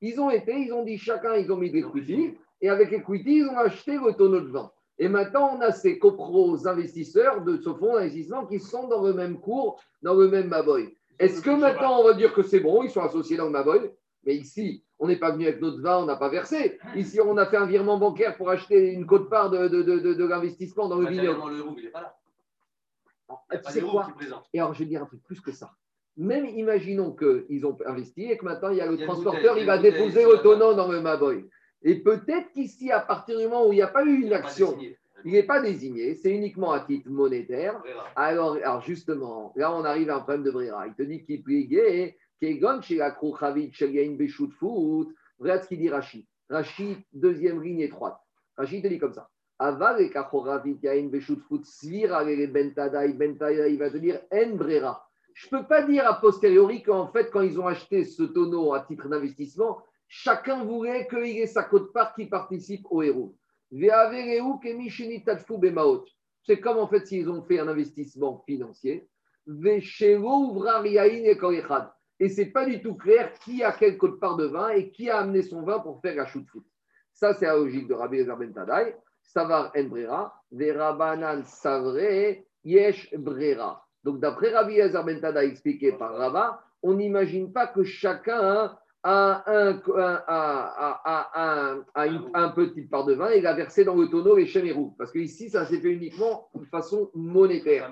[0.00, 3.38] ils ont été, ils ont dit chacun, ils ont mis des equity, et avec equity,
[3.38, 4.70] ils ont acheté le tonneau de vin.
[4.98, 9.12] Et maintenant, on a ces copros investisseurs de ce fonds d'investissement qui sont dans le
[9.12, 10.96] même cours, dans le même Maboy.
[11.18, 13.90] Est-ce que maintenant, on va dire que c'est bon, ils sont associés dans le Maboy
[14.24, 16.78] Mais ici, on n'est pas venu avec notre vin, on n'a pas versé.
[16.94, 20.14] Ici, on a fait un virement bancaire pour acheter une cote-part de, de, de, de,
[20.14, 21.40] de l'investissement dans le vignoble.
[23.50, 24.08] Tu pas sais quoi.
[24.52, 25.70] Et alors, je vais dire un truc plus que ça.
[26.16, 29.04] Même imaginons qu'ils ont investi et que maintenant, il y a le Il y a
[29.04, 31.48] une transporteur, il va déposer le tonneau dans le Maboy.
[31.82, 34.78] Et peut-être qu'ici, à partir du moment où il n'y a pas eu une action,
[35.24, 37.82] il n'est pas désigné, c'est uniquement à titre monétaire.
[38.14, 40.86] Alors, alors justement, là, on arrive à un problème de Brera.
[40.86, 43.16] Il te dit qu'il plié, Kegon, chez la
[43.80, 45.08] Yain Béchout Foot.
[45.38, 46.24] Regarde ce qu'il dit Rachid.
[46.50, 48.18] Rachid, deuxième ligne étroite.
[48.56, 49.28] Rachid te dit comme ça.
[53.14, 54.20] Bentadaï, il va te dire.
[55.34, 58.74] Je ne peux pas dire a posteriori qu'en fait, quand ils ont acheté ce tonneau
[58.74, 63.36] à titre d'investissement, chacun voulait qu'il ait sa cote-part qui participe au héros.
[66.44, 69.08] C'est comme en fait s'ils ont fait un investissement financier.
[72.20, 75.18] Et c'est pas du tout clair qui a quelle cote-part de vin et qui a
[75.18, 76.64] amené son vin pour faire la chute foot.
[77.12, 78.52] Ça, c'est la logique de Rabbi Ezer Ben.
[79.22, 81.98] Savar en brera, Verabanan savre,
[82.64, 83.82] Yesh Brera.
[84.04, 89.42] Donc, d'après Rabbi Elazar Ben Tada expliqué par Rava, on n'imagine pas que chacun a
[89.46, 93.84] un, a- a- a- a- a une- un petit part de vin et l'a versé
[93.84, 94.94] dans le tonneau les chèvres et roues.
[94.98, 97.90] Parce qu'ici, ça s'est fait uniquement de façon monétaire.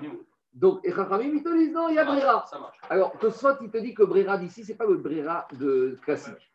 [0.53, 2.45] Donc, et Chachamim, ils te disent non, il y a Brera.
[2.89, 6.51] Alors, Tosfot, il te dit que Brera d'ici, ce n'est pas le Brera de classique.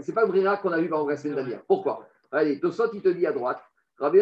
[0.00, 1.62] C'est pas le Brera qu'on a vu par exemple la semaine dernière.
[1.66, 2.06] Pourquoi?
[2.32, 3.60] Allez, Tosfot, il te dit à droite,
[4.00, 4.18] Rabbi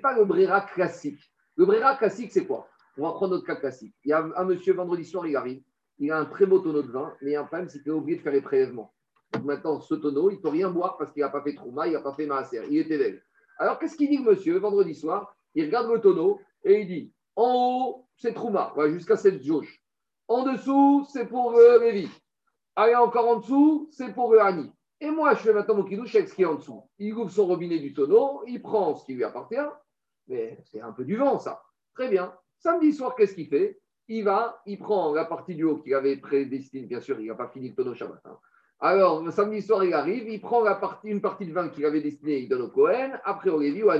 [0.00, 1.20] pas le Brera classique.
[1.56, 2.66] Le Brera classique, c'est quoi?
[2.96, 3.94] On va prendre notre cas classique.
[4.04, 5.62] Il y a un monsieur, vendredi soir, il arrive,
[5.98, 7.82] il a un très beau tonneau de vin, mais il y a un problème, c'est
[7.82, 8.92] qu'il a oublié de faire les prélèvements.
[9.44, 11.92] Maintenant, ce tonneau, il ne peut rien boire parce qu'il n'a pas fait Trouma, il
[11.92, 13.22] n'a pas fait Maaser, il était belle.
[13.58, 15.36] Alors, qu'est-ce qu'il dit monsieur, vendredi soir?
[15.54, 19.82] Il regarde le tonneau et il dit en haut, c'est Trouma, voilà, jusqu'à cette jauge.
[20.28, 22.08] En dessous, c'est pour euh, Lévi.
[22.76, 24.72] Allez, encore en dessous, c'est pour le Hani.
[25.02, 26.80] Et moi, je fais maintenant mon kidouche avec ce qui est en dessous.
[27.00, 29.56] Il ouvre son robinet du tonneau, il prend ce qui lui appartient,
[30.28, 31.60] mais c'est un peu du vent, ça.
[31.96, 32.32] Très bien.
[32.60, 33.80] Samedi soir, qu'est-ce qu'il fait?
[34.06, 37.34] Il va, il prend la partie du haut qu'il avait prédestiné, bien sûr, il n'a
[37.34, 38.20] pas fini le tonneau Shabbat.
[38.26, 38.38] hein.
[38.78, 40.64] Alors, samedi soir, il arrive, il prend
[41.02, 43.90] une partie de vin qu'il avait destiné, il donne au Cohen, après au Lévi, au.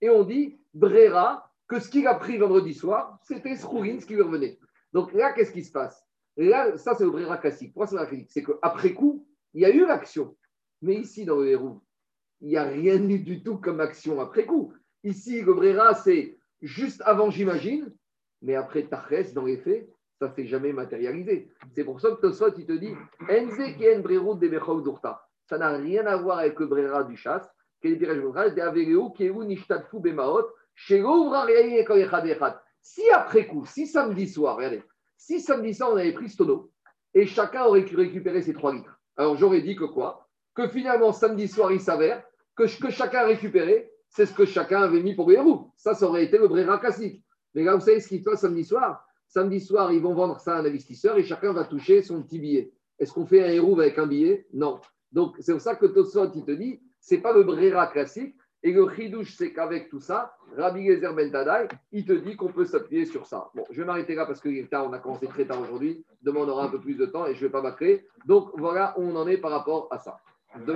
[0.00, 4.14] Et on dit, Brera, que ce qu'il a pris vendredi soir, c'était Schourin, ce qui
[4.14, 4.58] lui revenait.
[4.94, 6.02] Donc là, qu'est-ce qui se passe?
[6.38, 7.74] Là, ça, c'est le Brera classique.
[7.74, 10.34] Pourquoi c'est classique C'est qu'après coup, il y a eu l'action.
[10.82, 11.80] Mais ici, dans le héros,
[12.40, 14.72] il n'y a rien eu du tout comme action après coup.
[15.04, 17.92] Ici, le Brera, c'est juste avant, j'imagine,
[18.42, 21.50] mais après Tachès, dans les faits, ça ne s'est jamais matérialisé.
[21.74, 22.94] C'est pour ça que Tosfot, il te dit
[23.28, 25.22] Enze kien brerut de durta.
[25.44, 27.48] Ça n'a rien à voir avec le Brera du chasse.
[32.80, 34.82] Si après coup, si samedi soir, regardez,
[35.16, 36.70] si samedi soir, on avait pris ce tonneau
[37.14, 40.25] et chacun aurait pu récupérer ses 3 litres, alors j'aurais dit que quoi?
[40.56, 42.24] Que finalement, samedi soir, il s'avère
[42.56, 45.70] que ce que chacun a récupéré, c'est ce que chacun avait mis pour roues.
[45.76, 47.22] Ça, ça aurait été le Brera classique.
[47.54, 49.04] Mais là, vous savez ce qui se passe samedi soir?
[49.28, 52.38] Samedi soir, ils vont vendre ça à un investisseur et chacun va toucher son petit
[52.38, 52.72] billet.
[52.98, 54.46] Est-ce qu'on fait un héros avec un billet?
[54.54, 54.80] Non.
[55.12, 58.34] Donc, c'est pour ça que Tosfot, il te dit, c'est pas le Brera classique.
[58.62, 62.50] Et le Chidouche, c'est qu'avec tout ça, Rabbi Gezer Ben Tadai, il te dit qu'on
[62.50, 63.50] peut s'appuyer sur ça.
[63.54, 66.04] Bon, je vais m'arrêter là parce qu'il tard, on a commencé très tard aujourd'hui.
[66.22, 68.06] Demain, on aura un peu plus de temps et je ne vais pas m'accrer.
[68.24, 70.18] Donc, voilà où on en est par rapport à ça.
[70.56, 70.66] Demain,